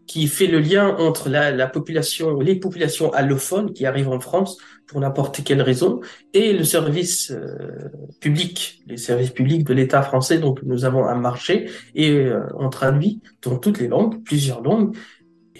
qui 0.07 0.27
fait 0.27 0.47
le 0.47 0.61
lien 0.61 0.97
entre 0.99 1.29
la, 1.29 1.51
la, 1.51 1.67
population, 1.67 2.41
les 2.41 2.57
populations 2.57 3.12
allophones 3.12 3.73
qui 3.73 3.87
arrivent 3.87 4.09
en 4.09 4.21
France 4.21 4.59
pour 4.87 5.01
n'importe 5.01 5.43
quelle 5.43 5.62
raison, 5.62 6.01
et 6.33 6.53
le 6.53 6.62
service 6.62 7.33
euh, 7.33 7.91
public, 8.21 8.83
les 8.87 8.97
services 8.97 9.31
publics 9.31 9.65
de 9.65 9.75
l'État 9.75 10.03
français. 10.03 10.39
Donc, 10.39 10.61
nous 10.62 10.85
avons 10.85 11.05
un 11.07 11.17
marché 11.17 11.69
et 11.95 12.11
euh, 12.12 12.43
on 12.57 12.69
traduit 12.69 13.21
dans 13.43 13.59
toutes 13.59 13.81
les 13.81 13.89
langues, 13.89 14.23
plusieurs 14.23 14.62
langues, 14.62 14.97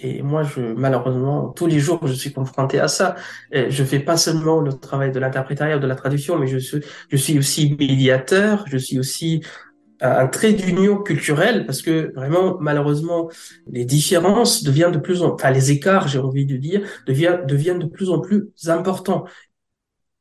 et 0.01 0.21
moi, 0.21 0.43
je, 0.43 0.61
malheureusement, 0.61 1.49
tous 1.49 1.67
les 1.67 1.79
jours, 1.79 2.05
je 2.05 2.13
suis 2.13 2.31
confronté 2.33 2.79
à 2.79 2.87
ça. 2.87 3.15
Je 3.51 3.83
fais 3.83 3.99
pas 3.99 4.17
seulement 4.17 4.61
le 4.61 4.73
travail 4.73 5.11
de 5.11 5.19
l'interprétariat 5.19 5.77
ou 5.77 5.79
de 5.79 5.87
la 5.87 5.95
traduction, 5.95 6.37
mais 6.37 6.47
je 6.47 6.57
suis, 6.57 6.79
je 7.09 7.17
suis 7.17 7.37
aussi 7.37 7.75
médiateur, 7.79 8.65
je 8.67 8.77
suis 8.77 8.99
aussi 8.99 9.41
un 10.01 10.27
trait 10.27 10.53
d'union 10.53 10.97
culturelle 10.97 11.65
parce 11.65 11.81
que 11.81 12.13
vraiment, 12.15 12.57
malheureusement, 12.59 13.29
les 13.67 13.85
différences 13.85 14.63
deviennent 14.63 14.91
de 14.91 14.99
plus 14.99 15.23
en, 15.23 15.33
enfin, 15.33 15.51
les 15.51 15.71
écarts, 15.71 16.07
j'ai 16.07 16.19
envie 16.19 16.45
de 16.45 16.57
dire, 16.57 16.87
deviennent, 17.07 17.45
deviennent 17.45 17.79
de 17.79 17.87
plus 17.87 18.09
en 18.09 18.19
plus 18.19 18.49
importants. 18.67 19.25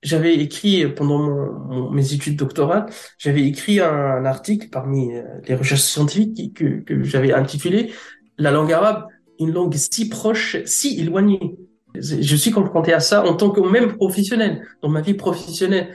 J'avais 0.02 0.34
écrit 0.36 0.86
pendant 0.88 1.90
mes 1.90 2.12
études 2.12 2.36
doctorales, 2.36 2.86
j'avais 3.18 3.42
écrit 3.42 3.80
un, 3.80 4.24
article 4.24 4.68
parmi 4.70 5.14
euh, 5.14 5.22
les 5.48 5.54
recherches 5.54 5.82
scientifiques 5.82 6.56
que, 6.56 6.80
que 6.80 7.02
j'avais 7.02 7.32
intitulé 7.32 7.92
La 8.38 8.50
langue 8.50 8.72
arabe 8.72 9.06
une 9.38 9.52
langue 9.52 9.74
si 9.74 10.08
proche, 10.08 10.56
si 10.64 11.00
éloignée. 11.00 11.56
Je 11.98 12.36
suis 12.36 12.50
confronté 12.50 12.92
à 12.92 13.00
ça 13.00 13.24
en 13.24 13.34
tant 13.34 13.50
que 13.50 13.60
même 13.60 13.96
professionnel, 13.96 14.66
dans 14.82 14.88
ma 14.88 15.00
vie 15.00 15.14
professionnelle, 15.14 15.88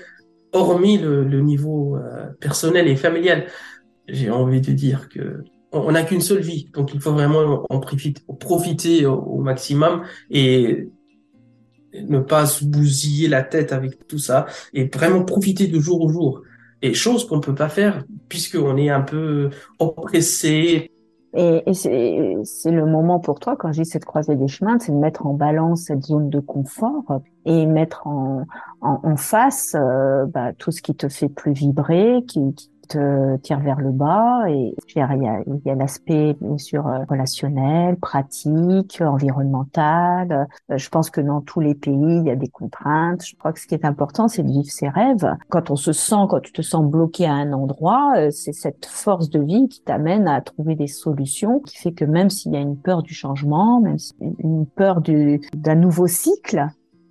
hormis 0.51 0.97
le, 0.97 1.41
niveau 1.41 1.95
euh, 1.97 2.27
personnel 2.39 2.87
et 2.87 2.95
familial. 2.95 3.45
J'ai 4.07 4.29
envie 4.29 4.61
de 4.61 4.71
dire 4.71 5.09
que 5.09 5.43
on 5.71 5.91
n'a 5.93 6.03
qu'une 6.03 6.21
seule 6.21 6.41
vie, 6.41 6.69
donc 6.73 6.93
il 6.93 6.99
faut 6.99 7.13
vraiment 7.13 7.65
en 7.69 7.79
profiter, 7.79 8.21
profiter 8.39 9.05
au, 9.05 9.37
maximum 9.37 10.03
et 10.29 10.89
ne 11.93 12.19
pas 12.19 12.45
se 12.45 12.65
bousiller 12.65 13.29
la 13.29 13.41
tête 13.41 13.71
avec 13.71 14.05
tout 14.07 14.17
ça 14.17 14.47
et 14.73 14.89
vraiment 14.93 15.23
profiter 15.23 15.67
de 15.67 15.79
jour 15.79 16.01
au 16.01 16.09
jour. 16.09 16.41
Et 16.81 16.93
chose 16.93 17.25
qu'on 17.25 17.39
peut 17.39 17.55
pas 17.55 17.69
faire 17.69 18.03
puisqu'on 18.27 18.75
est 18.75 18.89
un 18.89 19.01
peu 19.01 19.49
oppressé 19.79 20.90
et, 21.33 21.63
et 21.69 21.73
c'est 21.73 22.71
le 22.71 22.85
moment 22.85 23.19
pour 23.19 23.39
toi, 23.39 23.55
quand 23.55 23.71
je 23.71 23.81
dis 23.81 23.89
cette 23.89 24.05
croisée 24.05 24.35
des 24.35 24.47
chemins, 24.47 24.79
c'est 24.79 24.91
de 24.91 24.97
mettre 24.97 25.25
en 25.25 25.33
balance 25.33 25.83
cette 25.83 26.03
zone 26.03 26.29
de 26.29 26.39
confort 26.39 27.21
et 27.45 27.65
mettre 27.65 28.05
en, 28.05 28.45
en, 28.81 28.99
en 29.03 29.15
face 29.15 29.75
euh, 29.75 30.25
bah, 30.25 30.51
tout 30.53 30.71
ce 30.71 30.81
qui 30.81 30.93
te 30.93 31.07
fait 31.07 31.29
plus 31.29 31.53
vibrer, 31.53 32.23
qui, 32.27 32.53
qui 32.53 32.69
tire 32.87 33.59
vers 33.59 33.79
le 33.79 33.91
bas 33.91 34.49
et 34.49 34.75
il 34.95 35.63
y 35.65 35.69
a, 35.69 35.75
l'aspect 35.75 36.35
bien 36.39 36.55
euh, 36.73 37.05
relationnel, 37.09 37.97
pratique, 37.97 39.01
environnemental. 39.01 40.47
Euh, 40.69 40.77
je 40.77 40.89
pense 40.89 41.09
que 41.09 41.21
dans 41.21 41.41
tous 41.41 41.59
les 41.59 41.75
pays, 41.75 41.95
il 41.95 42.25
y 42.25 42.31
a 42.31 42.35
des 42.35 42.47
contraintes. 42.47 43.25
Je 43.25 43.35
crois 43.35 43.53
que 43.53 43.59
ce 43.59 43.67
qui 43.67 43.75
est 43.75 43.85
important, 43.85 44.27
c'est 44.27 44.43
de 44.43 44.49
vivre 44.49 44.69
ses 44.69 44.89
rêves. 44.89 45.35
Quand 45.49 45.71
on 45.71 45.75
se 45.75 45.93
sent, 45.93 46.27
quand 46.29 46.41
tu 46.41 46.51
te 46.51 46.61
sens 46.61 46.85
bloqué 46.85 47.25
à 47.25 47.33
un 47.33 47.53
endroit, 47.53 48.13
euh, 48.17 48.29
c'est 48.31 48.53
cette 48.53 48.85
force 48.85 49.29
de 49.29 49.39
vie 49.39 49.67
qui 49.69 49.81
t'amène 49.81 50.27
à 50.27 50.41
trouver 50.41 50.75
des 50.75 50.87
solutions, 50.87 51.59
qui 51.59 51.77
fait 51.77 51.93
que 51.93 52.05
même 52.05 52.29
s'il 52.29 52.53
y 52.53 52.57
a 52.57 52.61
une 52.61 52.77
peur 52.77 53.03
du 53.03 53.13
changement, 53.13 53.81
même 53.81 53.97
une 54.39 54.65
peur 54.65 55.01
d'un 55.01 55.75
nouveau 55.75 56.07
cycle, 56.07 56.67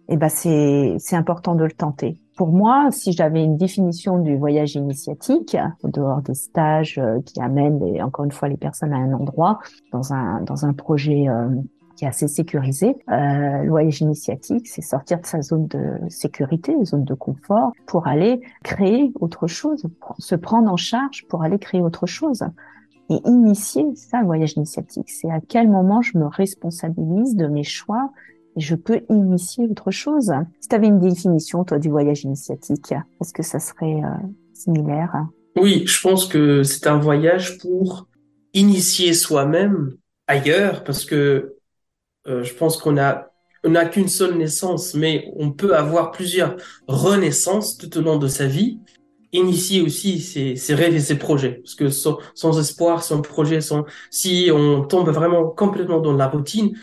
eh 0.08 0.16
ben 0.16 0.28
c'est 0.28 1.16
important 1.16 1.54
de 1.54 1.64
le 1.64 1.70
tenter. 1.70 2.20
Pour 2.40 2.52
moi, 2.52 2.88
si 2.90 3.12
j'avais 3.12 3.44
une 3.44 3.58
définition 3.58 4.18
du 4.18 4.34
voyage 4.34 4.74
initiatique, 4.74 5.58
au 5.82 5.88
dehors 5.88 6.22
des 6.22 6.32
stages 6.32 6.96
euh, 6.96 7.20
qui 7.20 7.38
amènent 7.38 7.82
encore 8.02 8.24
une 8.24 8.32
fois 8.32 8.48
les 8.48 8.56
personnes 8.56 8.94
à 8.94 8.96
un 8.96 9.12
endroit 9.12 9.58
dans 9.92 10.14
un 10.14 10.72
projet 10.72 11.28
euh, 11.28 11.50
qui 11.96 12.06
est 12.06 12.08
assez 12.08 12.28
sécurisé. 12.28 12.96
Euh, 13.10 13.62
le 13.62 13.68
voyage 13.68 14.00
initiatique, 14.00 14.68
c'est 14.68 14.80
sortir 14.80 15.20
de 15.20 15.26
sa 15.26 15.42
zone 15.42 15.66
de 15.66 15.98
sécurité, 16.08 16.74
zone 16.82 17.04
de 17.04 17.12
confort, 17.12 17.72
pour 17.86 18.06
aller 18.06 18.40
créer 18.64 19.12
autre 19.20 19.46
chose, 19.46 19.84
se 20.18 20.34
prendre 20.34 20.72
en 20.72 20.78
charge 20.78 21.26
pour 21.28 21.42
aller 21.42 21.58
créer 21.58 21.82
autre 21.82 22.06
chose. 22.06 22.42
Et 23.10 23.18
initier, 23.26 23.84
c'est 23.96 24.08
ça 24.08 24.20
le 24.20 24.24
voyage 24.24 24.54
initiatique, 24.56 25.10
c'est 25.10 25.30
à 25.30 25.40
quel 25.46 25.68
moment 25.68 26.00
je 26.00 26.16
me 26.16 26.24
responsabilise 26.24 27.36
de 27.36 27.48
mes 27.48 27.64
choix 27.64 28.10
et 28.60 28.62
je 28.62 28.74
peux 28.74 29.00
initier 29.08 29.66
autre 29.66 29.90
chose. 29.90 30.30
Si 30.60 30.68
tu 30.68 30.74
avais 30.74 30.88
une 30.88 31.00
définition, 31.00 31.64
toi, 31.64 31.78
du 31.78 31.88
voyage 31.88 32.24
initiatique, 32.24 32.92
est-ce 33.20 33.32
que 33.32 33.42
ça 33.42 33.58
serait 33.58 34.02
euh, 34.04 34.26
similaire? 34.52 35.14
Oui, 35.56 35.84
je 35.86 36.00
pense 36.02 36.26
que 36.26 36.62
c'est 36.62 36.86
un 36.86 36.98
voyage 36.98 37.56
pour 37.56 38.06
initier 38.52 39.14
soi-même 39.14 39.96
ailleurs, 40.26 40.84
parce 40.84 41.06
que 41.06 41.56
euh, 42.26 42.42
je 42.44 42.52
pense 42.52 42.76
qu'on 42.76 42.98
a 42.98 43.28
n'a 43.64 43.86
qu'une 43.86 44.08
seule 44.08 44.36
naissance, 44.36 44.94
mais 44.94 45.30
on 45.36 45.52
peut 45.52 45.74
avoir 45.74 46.12
plusieurs 46.12 46.56
renaissances 46.86 47.78
tout 47.78 47.98
au 47.98 48.02
long 48.02 48.18
de 48.18 48.28
sa 48.28 48.46
vie. 48.46 48.78
Initier 49.32 49.80
aussi 49.80 50.20
ses, 50.20 50.74
rêves 50.74 50.96
et 50.96 51.00
ses 51.00 51.16
projets, 51.16 51.60
parce 51.62 51.76
que 51.76 51.88
sans, 51.88 52.18
sans 52.34 52.58
espoir, 52.58 53.04
sans 53.04 53.22
projet, 53.22 53.60
sans 53.60 53.84
si 54.10 54.50
on 54.52 54.82
tombe 54.82 55.08
vraiment 55.08 55.48
complètement 55.48 56.00
dans 56.00 56.14
la 56.14 56.26
routine, 56.26 56.74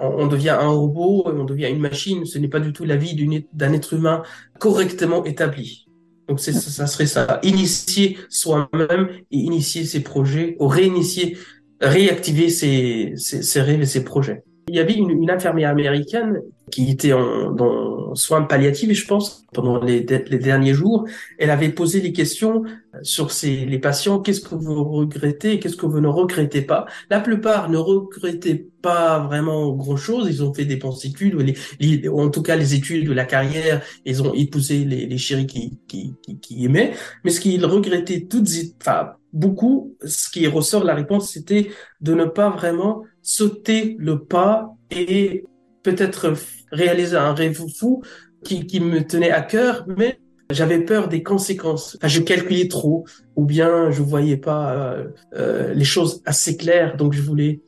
on 0.00 0.26
devient 0.26 0.56
un 0.60 0.68
robot, 0.68 1.24
on 1.26 1.44
devient 1.44 1.68
une 1.68 1.80
machine. 1.80 2.24
Ce 2.24 2.38
n'est 2.38 2.48
pas 2.48 2.60
du 2.60 2.72
tout 2.72 2.84
la 2.84 2.96
vie 2.96 3.14
d'un 3.52 3.72
être 3.72 3.94
humain 3.94 4.22
correctement 4.58 5.24
établi. 5.24 5.86
Donc 6.28 6.40
ça 6.40 6.86
serait 6.86 7.06
ça, 7.06 7.38
initier 7.42 8.18
soi-même 8.28 9.08
et 9.30 9.36
initier 9.36 9.84
ses 9.84 10.00
projets, 10.00 10.56
ou 10.58 10.66
réinitier, 10.66 11.38
réactiver 11.80 12.48
ses, 12.48 13.12
ses, 13.16 13.42
ses 13.42 13.60
rêves 13.60 13.82
et 13.82 13.86
ses 13.86 14.02
projets. 14.02 14.42
Il 14.68 14.74
y 14.74 14.80
avait 14.80 14.94
une, 14.94 15.30
infirmière 15.30 15.70
américaine 15.70 16.42
qui 16.72 16.90
était 16.90 17.12
en, 17.12 17.52
dans 17.52 18.16
soins 18.16 18.42
palliatifs, 18.42 18.90
je 18.92 19.06
pense, 19.06 19.44
pendant 19.52 19.80
les, 19.80 20.00
les, 20.00 20.38
derniers 20.38 20.74
jours. 20.74 21.06
Elle 21.38 21.50
avait 21.50 21.68
posé 21.68 22.00
les 22.00 22.12
questions 22.12 22.64
sur 23.02 23.30
ces, 23.30 23.64
les 23.64 23.78
patients. 23.78 24.18
Qu'est-ce 24.18 24.40
que 24.40 24.56
vous 24.56 24.82
regrettez 24.82 25.60
Qu'est-ce 25.60 25.76
que 25.76 25.86
vous 25.86 26.00
ne 26.00 26.08
regrettez 26.08 26.62
pas? 26.62 26.86
La 27.10 27.20
plupart 27.20 27.70
ne 27.70 27.76
regrettaient 27.76 28.66
pas 28.82 29.20
vraiment 29.20 29.70
grand-chose. 29.72 30.26
Ils 30.28 30.42
ont 30.42 30.52
fait 30.52 30.64
des 30.64 30.76
bons 30.76 31.04
études, 31.04 31.36
les, 31.78 32.08
en 32.08 32.30
tout 32.30 32.42
cas 32.42 32.56
les 32.56 32.74
études 32.74 33.06
de 33.06 33.12
la 33.12 33.24
carrière. 33.24 33.82
Ils 34.04 34.20
ont 34.22 34.34
épousé 34.34 34.84
les, 34.84 35.06
les 35.06 35.18
chéris 35.18 35.46
qui, 35.46 35.78
qui, 35.86 36.14
qui, 36.22 36.40
qui 36.40 36.64
aimaient. 36.64 36.92
Mais 37.22 37.30
ce 37.30 37.40
qu'ils 37.40 37.64
regrettaient 37.64 38.26
toutes, 38.28 38.48
enfin, 38.80 39.12
beaucoup, 39.32 39.96
ce 40.04 40.30
qui 40.30 40.46
ressort 40.46 40.80
de 40.80 40.86
la 40.86 40.94
réponse, 40.94 41.30
c'était 41.30 41.70
de 42.00 42.14
ne 42.14 42.24
pas 42.24 42.50
vraiment 42.50 43.04
sauter 43.26 43.96
le 43.98 44.20
pas 44.20 44.72
et 44.90 45.44
peut-être 45.82 46.32
réaliser 46.70 47.16
un 47.16 47.34
rêve 47.34 47.60
fou 47.76 48.02
qui, 48.44 48.66
qui 48.66 48.80
me 48.80 49.04
tenait 49.04 49.32
à 49.32 49.42
cœur, 49.42 49.84
mais 49.98 50.20
j'avais 50.50 50.78
peur 50.78 51.08
des 51.08 51.24
conséquences. 51.24 51.96
Enfin, 51.96 52.06
je 52.06 52.20
calculais 52.20 52.68
trop, 52.68 53.04
ou 53.34 53.44
bien 53.44 53.90
je 53.90 54.00
voyais 54.00 54.36
pas 54.36 54.72
euh, 54.72 55.08
euh, 55.34 55.74
les 55.74 55.84
choses 55.84 56.22
assez 56.24 56.56
claires, 56.56 56.96
donc 56.96 57.14
je 57.14 57.20
voulais 57.20 57.60